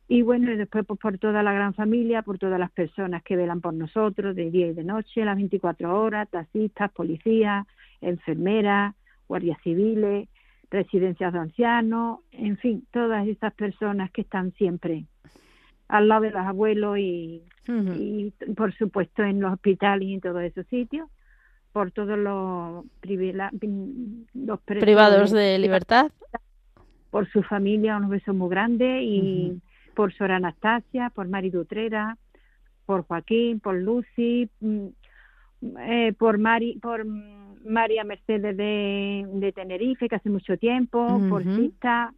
Y 0.06 0.22
bueno, 0.22 0.52
y 0.52 0.56
después 0.56 0.84
pues 0.86 1.00
por 1.00 1.18
toda 1.18 1.42
la 1.42 1.52
gran 1.52 1.74
familia, 1.74 2.22
por 2.22 2.38
todas 2.38 2.60
las 2.60 2.70
personas 2.70 3.22
que 3.22 3.36
velan 3.36 3.60
por 3.60 3.74
nosotros 3.74 4.36
de 4.36 4.50
día 4.50 4.68
y 4.68 4.72
de 4.72 4.84
noche, 4.84 5.24
las 5.24 5.36
24 5.36 6.00
horas, 6.00 6.28
taxistas, 6.30 6.92
policías, 6.92 7.66
enfermeras, 8.00 8.94
guardias 9.26 9.58
civiles, 9.62 10.28
residencias 10.70 11.32
de 11.32 11.38
ancianos, 11.38 12.20
en 12.30 12.56
fin, 12.58 12.86
todas 12.92 13.26
esas 13.26 13.52
personas 13.54 14.10
que 14.10 14.20
están 14.22 14.52
siempre 14.52 15.06
al 15.88 16.08
lado 16.08 16.22
de 16.22 16.30
los 16.30 16.42
abuelos 16.42 16.98
y, 16.98 17.42
por 18.56 18.74
supuesto 18.74 19.22
en 19.22 19.40
los 19.40 19.52
hospitales 19.54 20.08
y 20.08 20.14
en 20.14 20.20
todos 20.20 20.42
esos 20.42 20.66
sitios, 20.66 21.08
por 21.72 21.90
todos 21.92 22.18
los, 22.18 22.84
los 24.34 24.60
Privados 24.60 25.30
de 25.30 25.58
libertad. 25.58 26.10
Por 27.10 27.28
su 27.30 27.42
familia, 27.42 27.96
unos 27.96 28.10
besos 28.10 28.34
muy 28.34 28.50
grandes 28.50 29.02
y 29.02 29.60
por 29.94 30.12
Sora 30.12 30.36
Anastasia, 30.36 31.10
por 31.10 31.28
Mari 31.28 31.50
Dutrera, 31.50 32.16
por 32.86 33.02
Joaquín, 33.02 33.60
por 33.60 33.74
Lucy, 33.74 34.48
mm, 34.60 34.86
eh, 35.80 36.12
por 36.18 36.38
Mari, 36.38 36.78
por 36.80 37.04
María 37.64 38.04
Mercedes 38.04 38.56
de, 38.56 39.26
de 39.32 39.52
Tenerife, 39.52 40.08
que 40.08 40.16
hace 40.16 40.30
mucho 40.30 40.56
tiempo, 40.56 41.20
por. 41.28 41.42
Sista, 41.56 42.12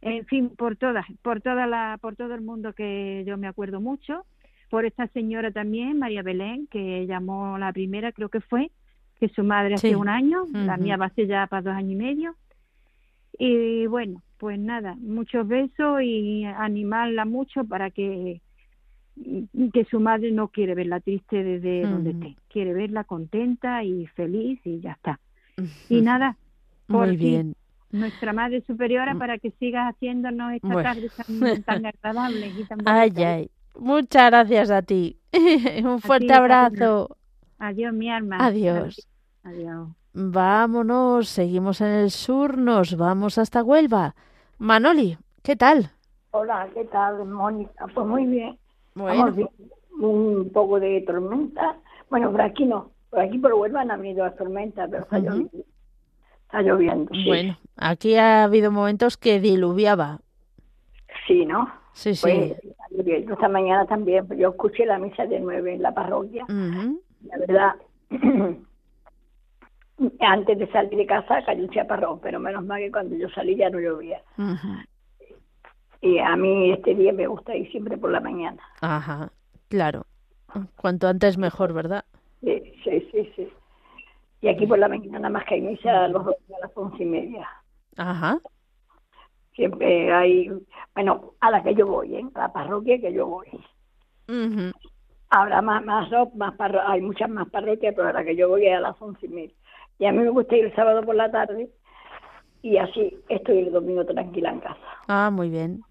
en 0.00 0.24
fin, 0.26 0.48
por 0.56 0.76
todas, 0.76 1.04
por 1.22 1.40
toda 1.42 1.66
la, 1.66 1.98
por 2.00 2.16
todo 2.16 2.34
el 2.34 2.40
mundo 2.40 2.72
que 2.72 3.22
yo 3.26 3.36
me 3.36 3.46
acuerdo 3.46 3.80
mucho, 3.80 4.24
por 4.70 4.84
esta 4.86 5.06
señora 5.08 5.50
también, 5.50 5.98
María 5.98 6.22
Belén, 6.22 6.66
que 6.68 7.06
llamó 7.06 7.58
la 7.58 7.72
primera, 7.72 8.12
creo 8.12 8.28
que 8.30 8.40
fue, 8.40 8.70
que 9.18 9.28
su 9.28 9.44
madre 9.44 9.76
Sí. 9.76 9.88
hace 9.88 9.96
un 9.96 10.08
año, 10.08 10.46
la 10.52 10.76
mía 10.78 10.96
va 10.96 11.06
a 11.06 11.10
ser 11.14 11.26
ya 11.26 11.46
para 11.48 11.62
dos 11.62 11.74
años 11.74 11.92
y 11.92 11.96
medio. 11.96 12.34
Y 13.42 13.86
bueno, 13.86 14.22
pues 14.38 14.58
nada, 14.58 14.96
muchos 15.00 15.48
besos 15.48 16.02
y 16.02 16.44
animarla 16.44 17.24
mucho 17.24 17.64
para 17.64 17.90
que 17.90 18.42
que 19.72 19.84
su 19.90 20.00
madre 20.00 20.30
no 20.30 20.48
quiere 20.48 20.74
verla 20.74 21.00
triste 21.00 21.42
desde 21.42 21.86
donde 21.86 22.10
esté, 22.10 22.36
quiere 22.48 22.72
verla 22.72 23.04
contenta 23.04 23.82
y 23.84 24.06
feliz 24.08 24.60
y 24.64 24.80
ya 24.80 24.92
está. 24.92 25.20
Y 25.88 26.00
nada, 26.02 26.36
por 26.86 27.08
Muy 27.08 27.16
bien. 27.16 27.54
nuestra 27.90 28.32
madre 28.32 28.62
superiora 28.66 29.14
para 29.16 29.38
que 29.38 29.50
sigas 29.52 29.94
haciéndonos 29.94 30.52
esta 30.52 30.74
Bueno. 30.74 30.82
tarde 30.94 31.10
tan, 31.10 31.64
tan 31.64 31.86
agradable 31.86 32.48
y 32.48 32.64
tan 32.64 32.78
Ay, 32.84 33.10
bonita. 33.10 33.22
ay. 33.24 33.50
Muchas 33.78 34.30
gracias 34.30 34.70
a 34.70 34.82
ti. 34.82 35.18
Un 35.84 36.00
fuerte 36.00 36.26
ti, 36.26 36.32
abrazo. 36.32 37.16
Adiós, 37.58 37.92
mi 37.94 38.10
alma. 38.10 38.38
Adiós. 38.38 39.06
Adiós. 39.44 39.90
Vámonos, 40.12 41.28
seguimos 41.28 41.80
en 41.80 41.88
el 41.88 42.10
sur, 42.10 42.58
nos 42.58 42.96
vamos 42.96 43.38
hasta 43.38 43.62
Huelva. 43.62 44.14
Manoli, 44.58 45.16
¿qué 45.42 45.54
tal? 45.56 45.92
Hola, 46.32 46.68
¿qué 46.74 46.84
tal, 46.86 47.24
Mónica? 47.26 47.86
Pues 47.94 48.06
muy 48.06 48.26
bien. 48.26 48.58
Bueno. 48.94 49.30
Bien. 49.32 49.48
Un 50.00 50.50
poco 50.52 50.80
de 50.80 51.02
tormenta. 51.02 51.76
Bueno, 52.08 52.30
por 52.32 52.42
aquí 52.42 52.64
no. 52.64 52.90
Por 53.10 53.20
aquí 53.20 53.38
por 53.38 53.54
Huelva 53.54 53.84
no 53.84 53.92
han 53.92 54.00
habido 54.00 54.24
las 54.24 54.36
tormentas, 54.36 54.88
pero 54.90 55.04
está 55.04 55.18
lloviendo. 55.18 55.50
Está 56.44 56.62
lloviendo, 56.62 57.14
sí. 57.14 57.24
Bueno, 57.26 57.58
aquí 57.76 58.16
ha 58.16 58.44
habido 58.44 58.72
momentos 58.72 59.16
que 59.16 59.40
diluviaba. 59.40 60.20
Sí, 61.26 61.44
¿no? 61.44 61.72
Sí, 61.92 62.14
sí. 62.14 62.22
Pues 62.22 62.56
esta 63.06 63.48
mañana 63.48 63.86
también. 63.86 64.26
Yo 64.36 64.50
escuché 64.50 64.86
la 64.86 64.98
misa 64.98 65.26
de 65.26 65.38
nueve 65.38 65.74
en 65.74 65.82
la 65.82 65.92
parroquia. 65.94 66.44
Ujú. 66.44 67.00
La 67.24 67.38
verdad, 67.38 67.74
antes 70.20 70.58
de 70.58 70.66
salir 70.72 70.96
de 70.96 71.06
casa 71.06 71.44
cayó 71.44 71.62
un 71.64 71.70
chaparrón, 71.70 72.20
pero 72.20 72.40
menos 72.40 72.64
mal 72.64 72.80
que 72.80 72.90
cuando 72.90 73.16
yo 73.16 73.28
salí 73.30 73.56
ya 73.56 73.70
no 73.70 73.78
llovía. 73.80 74.22
Y 76.00 76.18
a 76.18 76.34
mí 76.36 76.72
este 76.72 76.94
día 76.94 77.12
me 77.12 77.26
gusta 77.26 77.54
ir 77.54 77.70
siempre 77.70 77.96
por 77.98 78.10
la 78.10 78.20
mañana. 78.20 78.62
Ajá, 78.80 79.30
claro. 79.68 80.06
Cuanto 80.76 81.06
antes 81.08 81.36
mejor, 81.38 81.72
¿verdad? 81.72 82.04
Sí, 82.40 82.62
sí, 82.84 83.08
sí, 83.12 83.32
sí. 83.36 83.48
Y 84.40 84.48
aquí 84.48 84.66
por 84.66 84.78
la 84.78 84.88
mañana 84.88 85.18
nada 85.18 85.28
más 85.30 85.44
que 85.44 85.56
hay 85.56 85.60
misa 85.60 86.04
a, 86.04 86.08
los, 86.08 86.26
a 86.26 86.32
las 86.62 86.70
once 86.74 87.02
y 87.02 87.06
media. 87.06 87.46
Ajá. 87.96 88.38
Siempre 89.54 90.10
hay, 90.12 90.50
bueno, 90.94 91.34
a 91.40 91.50
la 91.50 91.62
que 91.62 91.74
yo 91.74 91.86
voy, 91.86 92.16
¿eh? 92.16 92.24
a 92.34 92.38
la 92.38 92.52
parroquia 92.52 92.98
que 92.98 93.12
yo 93.12 93.26
voy. 93.26 93.48
Ujú. 94.28 94.72
Habrá 95.28 95.60
más, 95.60 95.84
más, 95.84 96.08
más 96.34 96.54
parro- 96.56 96.82
hay 96.86 97.02
muchas 97.02 97.28
más 97.28 97.48
parroquias, 97.50 97.94
pero 97.94 98.08
a 98.08 98.12
la 98.12 98.24
que 98.24 98.34
yo 98.34 98.48
voy 98.48 98.66
es 98.66 98.76
a 98.76 98.80
las 98.80 99.00
once 99.02 99.26
y 99.26 99.28
media. 99.28 99.54
Y 100.00 100.06
a 100.06 100.12
mí 100.12 100.18
me 100.18 100.30
gusta 100.30 100.56
ir 100.56 100.64
el 100.64 100.74
sábado 100.74 101.04
por 101.04 101.14
la 101.14 101.30
tarde 101.30 101.68
y 102.62 102.78
así 102.78 103.18
estoy 103.28 103.58
el 103.58 103.72
domingo 103.72 104.04
tranquila 104.06 104.50
en 104.50 104.60
casa. 104.60 104.80
Ah, 105.08 105.30
muy 105.30 105.50
bien. 105.50 105.82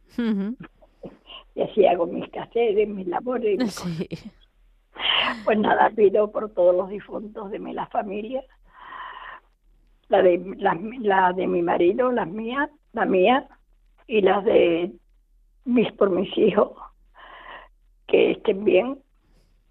y 1.56 1.62
así 1.62 1.86
hago 1.86 2.08
mis 2.08 2.28
quehaceres, 2.32 2.90
mis 2.90 3.08
labores. 3.08 3.82
Pues 5.46 5.58
nada, 5.58 5.92
pido 5.92 6.32
por 6.32 6.52
todos 6.54 6.76
los 6.76 6.90
difuntos 6.90 7.52
de 7.52 7.60
mi 7.60 7.72
la 7.72 7.86
familia, 7.88 8.44
la 10.10 10.22
de 10.22 10.42
la, 10.58 11.32
de 11.34 11.48
mi 11.48 11.62
marido, 11.62 12.12
las 12.12 12.28
mías, 12.28 12.70
la 12.92 13.06
mía 13.06 13.48
y 14.08 14.22
las 14.22 14.44
de 14.44 14.92
mis 15.64 15.90
por 15.94 16.10
mis 16.10 16.36
hijos, 16.38 16.72
que 18.08 18.32
estén 18.32 18.66
bien, 18.66 19.00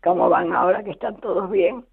como 0.02 0.30
van 0.30 0.54
ahora, 0.54 0.82
que 0.82 0.92
están 0.92 1.20
todos 1.20 1.50
bien, 1.50 1.84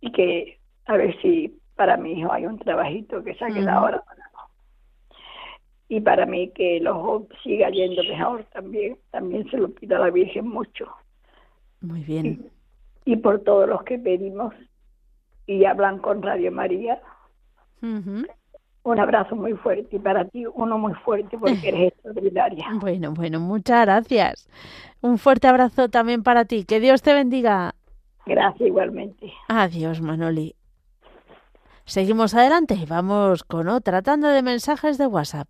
y 0.00 0.12
que 0.12 0.58
a 0.86 0.96
ver 0.96 1.20
si 1.20 1.58
para 1.76 1.96
mi 1.96 2.12
hijo 2.12 2.32
hay 2.32 2.46
un 2.46 2.58
trabajito 2.58 3.22
que 3.22 3.34
se 3.34 3.44
ha 3.44 3.48
quedado 3.48 3.86
ahora 3.86 4.04
y 5.92 6.00
para 6.00 6.24
mí 6.24 6.50
que 6.54 6.80
los 6.80 7.24
siga 7.42 7.68
yendo 7.68 8.02
mejor 8.04 8.44
también, 8.44 8.96
también 9.10 9.46
se 9.50 9.58
lo 9.58 9.68
pido 9.68 9.96
a 9.96 9.98
la 9.98 10.10
Virgen 10.10 10.48
mucho. 10.48 10.86
Muy 11.82 12.00
bien. 12.00 12.50
Y, 13.04 13.16
por 13.16 13.40
todos 13.40 13.68
los 13.68 13.82
que 13.82 13.98
pedimos 13.98 14.54
y 15.46 15.66
hablan 15.66 15.98
con 15.98 16.22
Radio 16.22 16.50
María. 16.50 16.98
Un 17.82 18.98
abrazo 18.98 19.36
muy 19.36 19.52
fuerte 19.52 19.96
y 19.96 19.98
para 19.98 20.24
ti 20.24 20.46
uno 20.46 20.78
muy 20.78 20.94
fuerte 20.94 21.36
porque 21.36 21.68
eres 21.68 21.92
extraordinaria. 21.92 22.64
Bueno, 22.80 23.12
bueno, 23.12 23.38
muchas 23.38 23.84
gracias. 23.84 24.48
Un 25.02 25.18
fuerte 25.18 25.46
abrazo 25.46 25.90
también 25.90 26.22
para 26.22 26.46
ti. 26.46 26.64
Que 26.64 26.80
Dios 26.80 27.02
te 27.02 27.12
bendiga. 27.12 27.74
Gracias 28.24 28.66
igualmente. 28.66 29.30
Adiós, 29.48 30.00
Manoli. 30.00 30.54
Seguimos 31.84 32.34
adelante 32.34 32.74
y 32.74 32.86
vamos 32.86 33.42
con 33.44 33.68
otra 33.68 34.02
tanda 34.02 34.30
de 34.30 34.42
mensajes 34.42 34.98
de 34.98 35.06
WhatsApp. 35.06 35.48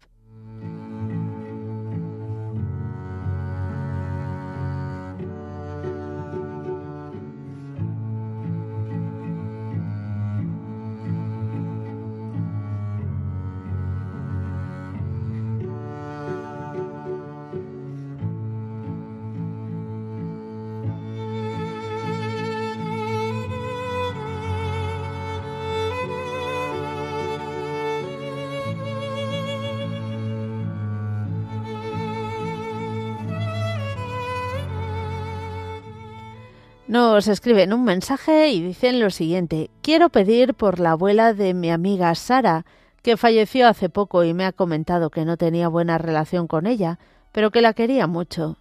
Nos 37.02 37.26
escriben 37.26 37.72
un 37.72 37.82
mensaje 37.82 38.50
y 38.50 38.62
dicen 38.62 39.00
lo 39.00 39.10
siguiente. 39.10 39.70
Quiero 39.82 40.08
pedir 40.08 40.54
por 40.54 40.78
la 40.78 40.92
abuela 40.92 41.34
de 41.34 41.52
mi 41.52 41.68
amiga 41.68 42.14
Sara, 42.14 42.64
que 43.02 43.16
falleció 43.16 43.66
hace 43.66 43.88
poco 43.88 44.22
y 44.22 44.32
me 44.34 44.44
ha 44.44 44.52
comentado 44.52 45.10
que 45.10 45.24
no 45.24 45.36
tenía 45.36 45.66
buena 45.66 45.98
relación 45.98 46.46
con 46.46 46.64
ella, 46.64 47.00
pero 47.32 47.50
que 47.50 47.60
la 47.60 47.72
quería 47.72 48.06
mucho. 48.06 48.56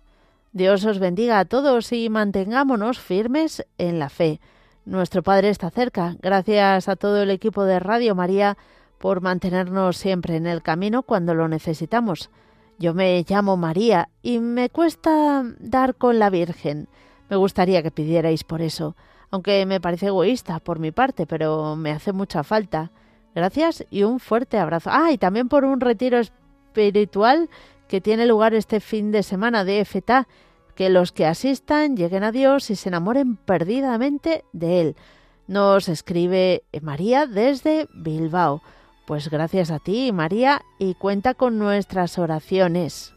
Dios 0.54 0.84
os 0.86 0.98
bendiga 0.98 1.38
a 1.38 1.46
todos 1.46 1.92
y 1.94 2.10
mantengámonos 2.10 2.98
firmes 2.98 3.64
en 3.78 4.00
la 4.00 4.10
fe. 4.10 4.42
Nuestro 4.86 5.22
Padre 5.22 5.50
está 5.50 5.70
cerca. 5.70 6.16
Gracias 6.20 6.90
a 6.90 6.96
todo 6.96 7.22
el 7.22 7.30
equipo 7.30 7.64
de 7.64 7.80
Radio 7.80 8.16
María 8.16 8.58
por 8.98 9.22
mantenernos 9.22 9.98
siempre 9.98 10.36
en 10.36 10.48
el 10.48 10.64
camino 10.64 11.04
cuando 11.04 11.36
lo 11.36 11.48
necesitamos. 11.48 12.32
Yo 12.80 12.96
me 12.96 13.24
llamo 13.30 13.56
María 13.56 14.10
y 14.24 14.40
me 14.40 14.72
cuesta 14.72 15.44
dar 15.60 15.94
con 15.94 16.18
la 16.18 16.32
Virgen. 16.32 16.88
Me 17.32 17.38
gustaría 17.38 17.82
que 17.82 17.92
pidierais 17.92 18.44
por 18.44 18.62
eso, 18.62 18.98
aunque 19.30 19.66
me 19.66 19.80
parece 19.80 20.08
egoísta 20.08 20.60
por 20.60 20.80
mi 20.80 20.92
parte, 20.92 21.26
pero 21.26 21.78
me 21.78 21.92
hace 21.92 22.12
mucha 22.12 22.44
falta. 22.44 22.92
Gracias 23.34 23.86
y 23.90 24.04
un 24.04 24.20
fuerte 24.20 24.58
abrazo. 24.58 24.90
Ah, 24.92 25.14
y 25.14 25.18
también 25.18 25.48
por 25.48 25.64
un 25.64 25.80
retiro 25.80 26.20
espiritual 26.20 27.50
que 27.88 28.02
tiene 28.02 28.26
lugar 28.26 28.54
este 28.54 28.82
fin 28.82 29.14
de 29.14 29.24
semana 29.24 29.64
de 29.64 29.86
FETA, 29.86 30.28
que 30.76 30.90
los 30.90 31.14
que 31.14 31.26
asistan 31.26 31.96
lleguen 31.96 32.26
a 32.26 32.34
Dios 32.34 32.70
y 32.70 32.76
se 32.76 32.90
enamoren 32.90 33.38
perdidamente 33.38 34.44
de 34.52 34.82
Él. 34.82 34.96
Nos 35.48 35.88
escribe 35.88 36.64
María 36.82 37.28
desde 37.28 37.88
Bilbao. 37.94 38.62
Pues 39.08 39.30
gracias 39.30 39.72
a 39.72 39.80
ti, 39.80 40.12
María, 40.12 40.64
y 40.80 40.96
cuenta 40.96 41.34
con 41.34 41.58
nuestras 41.58 42.20
oraciones. 42.20 43.14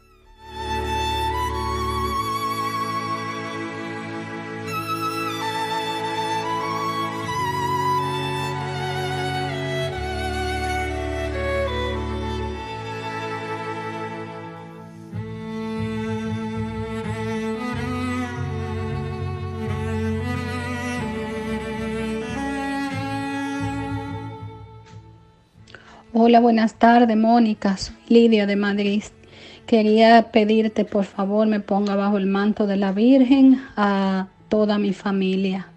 Hola, 26.17 26.39
buenas 26.39 26.75
tardes, 26.75 27.17
Mónica. 27.17 27.75
Soy 27.75 27.93
Lidia 28.07 28.45
de 28.45 28.55
Madrid. 28.55 29.03
Quería 29.65 30.31
pedirte, 30.31 30.85
por 30.85 31.03
favor, 31.03 31.45
me 31.45 31.59
ponga 31.59 31.97
bajo 31.97 32.15
el 32.15 32.25
manto 32.25 32.67
de 32.67 32.77
la 32.77 32.93
Virgen 32.93 33.61
a 33.75 34.29
toda 34.47 34.77
mi 34.77 34.93
familia. 34.93 35.67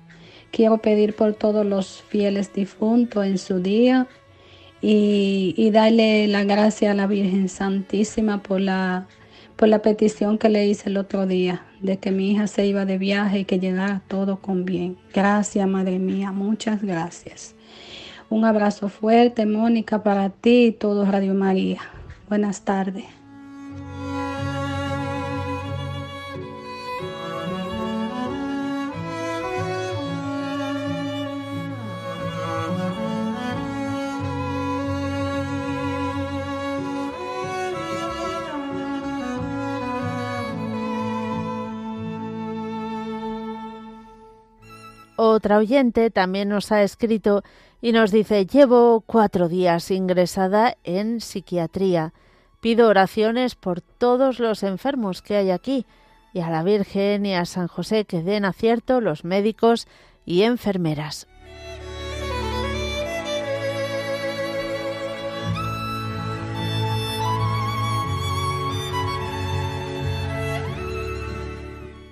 Quiero 0.52 0.78
pedir 0.78 1.16
por 1.16 1.34
todos 1.34 1.66
los 1.66 2.04
fieles 2.08 2.52
difuntos 2.52 3.26
en 3.26 3.36
su 3.36 3.58
día 3.58 4.06
y, 4.80 5.70
darle 5.72 6.28
la 6.28 6.44
gracia 6.44 6.92
a 6.92 6.94
la 6.94 7.08
Virgen 7.08 7.48
Santísima 7.48 8.40
por 8.40 8.60
la, 8.60 9.08
por 9.56 9.66
la 9.66 9.82
petición 9.82 10.38
que 10.38 10.50
le 10.50 10.68
hice 10.68 10.88
el 10.88 10.98
otro 10.98 11.26
día, 11.26 11.64
de 11.80 11.96
que 11.96 12.12
mi 12.12 12.30
hija 12.30 12.46
se 12.46 12.64
iba 12.64 12.84
de 12.84 12.96
viaje 12.96 13.40
y 13.40 13.44
que 13.44 13.58
llegara 13.58 14.02
todo 14.06 14.40
con 14.40 14.64
bien. 14.64 14.98
Gracias, 15.12 15.66
Madre 15.66 15.98
mía, 15.98 16.30
muchas 16.30 16.80
gracias. 16.80 17.56
Un 18.30 18.44
abrazo 18.44 18.88
fuerte, 18.88 19.46
Mónica, 19.46 20.02
para 20.02 20.28
ti 20.28 20.66
y 20.66 20.72
todo 20.72 21.04
Radio 21.04 21.34
María. 21.34 21.80
Buenas 22.28 22.62
tardes. 22.62 23.17
Otra 45.38 45.58
oyente 45.58 46.10
también 46.10 46.48
nos 46.48 46.72
ha 46.72 46.82
escrito 46.82 47.44
y 47.80 47.92
nos 47.92 48.10
dice, 48.10 48.44
llevo 48.44 49.04
cuatro 49.06 49.48
días 49.48 49.92
ingresada 49.92 50.76
en 50.82 51.20
psiquiatría. 51.20 52.12
Pido 52.60 52.88
oraciones 52.88 53.54
por 53.54 53.80
todos 53.80 54.40
los 54.40 54.64
enfermos 54.64 55.22
que 55.22 55.36
hay 55.36 55.52
aquí 55.52 55.86
y 56.32 56.40
a 56.40 56.50
la 56.50 56.64
Virgen 56.64 57.24
y 57.24 57.36
a 57.36 57.44
San 57.44 57.68
José 57.68 58.04
que 58.04 58.24
den 58.24 58.44
acierto 58.44 59.00
los 59.00 59.24
médicos 59.24 59.86
y 60.26 60.42
enfermeras. 60.42 61.28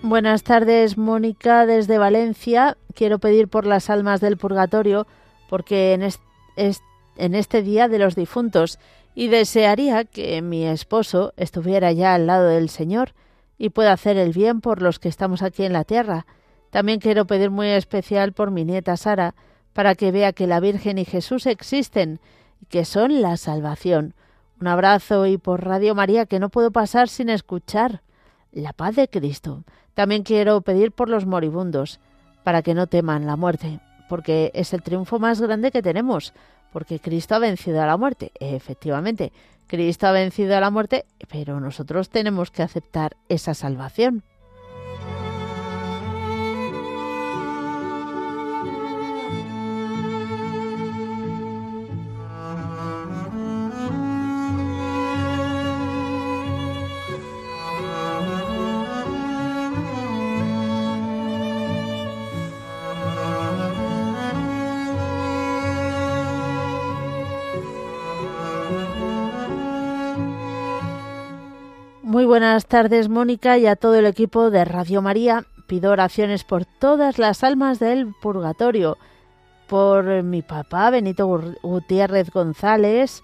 Buenas 0.08 0.44
tardes, 0.44 0.96
Mónica, 0.96 1.66
desde 1.66 1.98
Valencia. 1.98 2.76
Quiero 2.94 3.18
pedir 3.18 3.48
por 3.48 3.66
las 3.66 3.90
almas 3.90 4.20
del 4.20 4.36
purgatorio 4.36 5.04
porque 5.48 5.94
en, 5.94 7.34
este 7.34 7.62
día 7.62 7.88
de 7.88 7.98
los 7.98 8.14
difuntos 8.14 8.78
y 9.16 9.26
desearía 9.26 10.04
que 10.04 10.42
mi 10.42 10.64
esposo 10.64 11.32
estuviera 11.36 11.90
ya 11.90 12.14
al 12.14 12.28
lado 12.28 12.46
del 12.46 12.68
Señor 12.68 13.14
y 13.58 13.70
pueda 13.70 13.92
hacer 13.92 14.16
el 14.16 14.32
bien 14.32 14.60
por 14.60 14.80
los 14.80 15.00
que 15.00 15.08
estamos 15.08 15.42
aquí 15.42 15.64
en 15.64 15.72
la 15.72 15.82
tierra. 15.82 16.24
También 16.70 17.00
quiero 17.00 17.26
pedir 17.26 17.50
muy 17.50 17.66
especial 17.70 18.32
por 18.32 18.52
mi 18.52 18.64
nieta 18.64 18.96
Sara, 18.96 19.34
para 19.72 19.96
que 19.96 20.12
vea 20.12 20.32
que 20.32 20.46
la 20.46 20.60
Virgen 20.60 20.98
y 20.98 21.04
Jesús 21.04 21.46
existen 21.46 22.20
y 22.62 22.66
que 22.66 22.84
son 22.84 23.22
la 23.22 23.36
salvación. 23.36 24.14
Un 24.60 24.68
abrazo 24.68 25.26
y 25.26 25.36
por 25.36 25.64
Radio 25.64 25.96
María 25.96 26.26
que 26.26 26.38
no 26.38 26.48
puedo 26.48 26.70
pasar 26.70 27.08
sin 27.08 27.28
escuchar. 27.28 28.02
La 28.56 28.72
paz 28.72 28.96
de 28.96 29.08
Cristo. 29.08 29.64
También 29.94 30.24
quiero 30.24 30.60
pedir 30.62 30.90
por 30.90 31.08
los 31.08 31.26
moribundos, 31.26 32.00
para 32.42 32.62
que 32.62 32.74
no 32.74 32.86
teman 32.86 33.26
la 33.26 33.36
muerte 33.36 33.80
porque 34.08 34.50
es 34.54 34.72
el 34.72 34.82
triunfo 34.82 35.18
más 35.18 35.40
grande 35.40 35.70
que 35.70 35.82
tenemos, 35.82 36.32
porque 36.72 37.00
Cristo 37.00 37.34
ha 37.34 37.38
vencido 37.38 37.82
a 37.82 37.86
la 37.86 37.96
muerte. 37.96 38.32
Efectivamente, 38.38 39.32
Cristo 39.66 40.06
ha 40.06 40.12
vencido 40.12 40.56
a 40.56 40.60
la 40.60 40.70
muerte, 40.70 41.06
pero 41.28 41.60
nosotros 41.60 42.10
tenemos 42.10 42.50
que 42.50 42.62
aceptar 42.62 43.16
esa 43.28 43.54
salvación. 43.54 44.22
Buenas 72.56 72.68
tardes, 72.68 73.10
Mónica, 73.10 73.58
y 73.58 73.66
a 73.66 73.76
todo 73.76 73.96
el 73.96 74.06
equipo 74.06 74.48
de 74.50 74.64
Radio 74.64 75.02
María. 75.02 75.44
Pido 75.66 75.92
oraciones 75.92 76.42
por 76.42 76.64
todas 76.64 77.18
las 77.18 77.44
almas 77.44 77.78
del 77.78 78.14
purgatorio, 78.22 78.96
por 79.66 80.22
mi 80.22 80.40
papá 80.40 80.88
Benito 80.88 81.26
Gutiérrez 81.62 82.30
González, 82.30 83.22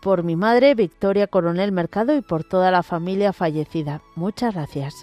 por 0.00 0.22
mi 0.22 0.36
madre 0.36 0.76
Victoria 0.76 1.26
Coronel 1.26 1.72
Mercado 1.72 2.14
y 2.14 2.20
por 2.20 2.44
toda 2.44 2.70
la 2.70 2.84
familia 2.84 3.32
fallecida. 3.32 4.02
Muchas 4.14 4.54
gracias. 4.54 4.94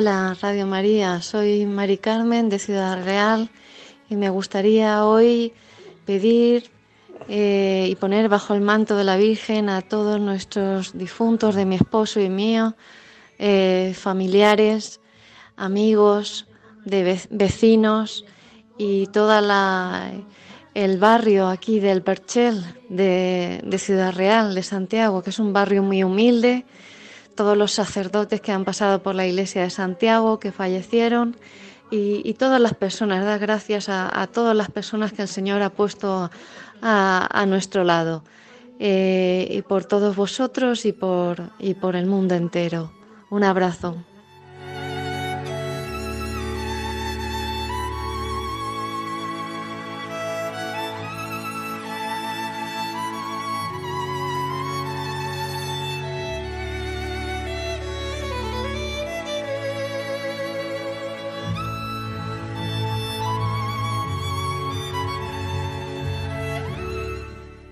Hola 0.00 0.34
Radio 0.40 0.66
María, 0.66 1.20
soy 1.20 1.66
Mari 1.66 1.98
Carmen 1.98 2.48
de 2.48 2.58
Ciudad 2.58 3.04
Real 3.04 3.50
y 4.08 4.16
me 4.16 4.30
gustaría 4.30 5.04
hoy 5.04 5.52
pedir 6.06 6.70
eh, 7.28 7.86
y 7.86 7.94
poner 7.96 8.30
bajo 8.30 8.54
el 8.54 8.62
manto 8.62 8.96
de 8.96 9.04
la 9.04 9.18
Virgen 9.18 9.68
a 9.68 9.82
todos 9.82 10.18
nuestros 10.18 10.96
difuntos 10.96 11.54
de 11.54 11.66
mi 11.66 11.74
esposo 11.74 12.18
y 12.18 12.30
mío, 12.30 12.76
eh, 13.38 13.92
familiares, 13.94 15.02
amigos, 15.56 16.46
de 16.86 17.20
vecinos 17.28 18.24
y 18.78 19.06
toda 19.08 19.42
la 19.42 20.12
el 20.72 20.96
barrio 20.96 21.46
aquí 21.46 21.78
del 21.78 22.00
Perchel 22.00 22.64
de 22.88 23.76
Ciudad 23.78 24.14
Real, 24.14 24.54
de 24.54 24.62
Santiago, 24.62 25.22
que 25.22 25.28
es 25.28 25.38
un 25.38 25.52
barrio 25.52 25.82
muy 25.82 26.02
humilde 26.02 26.64
todos 27.40 27.56
los 27.56 27.72
sacerdotes 27.72 28.42
que 28.42 28.52
han 28.52 28.66
pasado 28.66 29.02
por 29.02 29.14
la 29.14 29.26
iglesia 29.26 29.62
de 29.62 29.70
Santiago, 29.70 30.38
que 30.38 30.52
fallecieron, 30.52 31.38
y, 31.90 32.34
todas 32.34 32.60
las 32.60 32.74
personas, 32.74 33.24
dar 33.24 33.38
gracias 33.38 33.88
a, 33.88 34.28
todas 34.30 34.54
las 34.54 34.70
personas 34.70 35.14
que 35.14 35.22
el 35.22 35.28
Señor 35.28 35.62
ha 35.62 35.70
puesto 35.70 36.30
a, 36.82 37.44
nuestro 37.48 37.82
lado, 37.82 38.24
eh, 38.78 39.48
y 39.50 39.62
por 39.62 39.86
todos 39.86 40.16
vosotros 40.16 40.84
y 40.84 40.92
por, 40.92 41.48
y 41.58 41.72
por 41.72 41.96
el 41.96 42.04
mundo 42.04 42.34
entero. 42.34 42.92
Un 43.30 43.42
abrazo. 43.42 43.96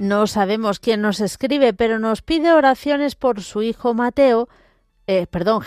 No 0.08 0.26
sabemos 0.26 0.80
quién 0.80 1.02
nos 1.02 1.20
escribe, 1.20 1.74
pero 1.74 1.98
nos 1.98 2.22
pide 2.22 2.54
oraciones 2.54 3.14
por 3.14 3.42
su 3.42 3.60
hijo 3.60 3.92
Mateo, 3.92 4.48
eh, 5.06 5.26
perdón, 5.26 5.60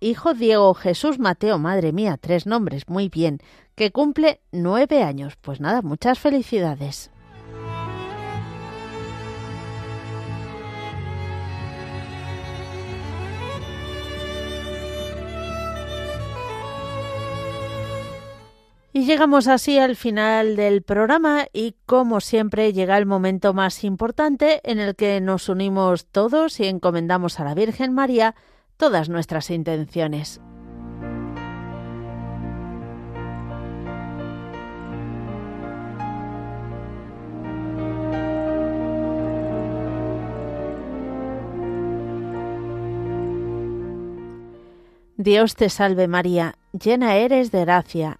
hijo 0.00 0.34
Diego 0.34 0.74
Jesús 0.74 1.18
Mateo, 1.18 1.58
madre 1.58 1.90
mía, 1.94 2.18
tres 2.20 2.44
nombres, 2.44 2.90
muy 2.90 3.08
bien, 3.08 3.38
que 3.76 3.90
cumple 3.90 4.42
nueve 4.52 5.02
años. 5.02 5.38
Pues 5.40 5.62
nada, 5.62 5.80
muchas 5.80 6.18
felicidades. 6.18 7.10
Y 18.92 19.04
llegamos 19.04 19.46
así 19.46 19.78
al 19.78 19.94
final 19.94 20.56
del 20.56 20.82
programa 20.82 21.46
y 21.52 21.76
como 21.86 22.20
siempre 22.20 22.72
llega 22.72 22.98
el 22.98 23.06
momento 23.06 23.54
más 23.54 23.84
importante 23.84 24.60
en 24.64 24.80
el 24.80 24.96
que 24.96 25.20
nos 25.20 25.48
unimos 25.48 26.06
todos 26.06 26.58
y 26.58 26.66
encomendamos 26.66 27.38
a 27.38 27.44
la 27.44 27.54
Virgen 27.54 27.92
María 27.92 28.34
todas 28.76 29.08
nuestras 29.08 29.50
intenciones. 29.50 30.40
Dios 45.16 45.54
te 45.54 45.68
salve 45.68 46.08
María, 46.08 46.56
llena 46.72 47.14
eres 47.16 47.52
de 47.52 47.60
gracia 47.60 48.19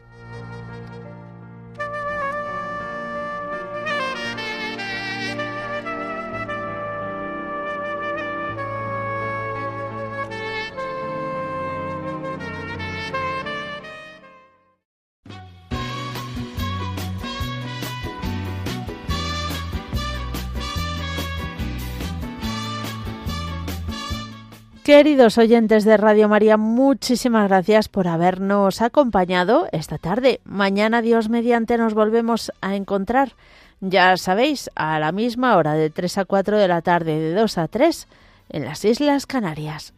Queridos 24.93 25.37
oyentes 25.37 25.85
de 25.85 25.95
Radio 25.95 26.27
María, 26.27 26.57
muchísimas 26.57 27.47
gracias 27.47 27.87
por 27.87 28.09
habernos 28.09 28.81
acompañado 28.81 29.69
esta 29.71 29.97
tarde. 29.97 30.41
Mañana, 30.43 31.01
Dios 31.01 31.29
mediante, 31.29 31.77
nos 31.77 31.93
volvemos 31.93 32.51
a 32.59 32.75
encontrar. 32.75 33.31
Ya 33.79 34.17
sabéis, 34.17 34.69
a 34.75 34.99
la 34.99 35.13
misma 35.13 35.55
hora, 35.55 35.75
de 35.75 35.89
3 35.89 36.17
a 36.17 36.25
4 36.25 36.57
de 36.57 36.67
la 36.67 36.81
tarde, 36.81 37.17
de 37.17 37.33
2 37.33 37.57
a 37.57 37.69
3, 37.69 38.07
en 38.49 38.65
las 38.65 38.83
Islas 38.83 39.25
Canarias. 39.25 39.93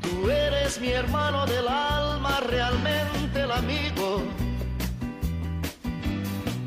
Tú 0.00 0.30
eres 0.30 0.80
mi 0.80 0.90
hermano 0.90 1.46
del 1.46 1.66
alma, 1.66 2.38
realmente 2.48 3.40
el 3.40 3.50
amigo, 3.50 4.22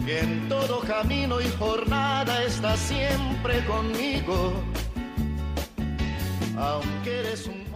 en 0.06 0.50
todo 0.50 0.82
camino 0.82 1.40
y 1.40 1.48
jornada 1.58 2.44
está 2.44 2.76
siempre 2.76 3.64
conmigo 3.64 4.52
aunque 6.62 7.20
eres 7.20 7.48
un 7.48 7.71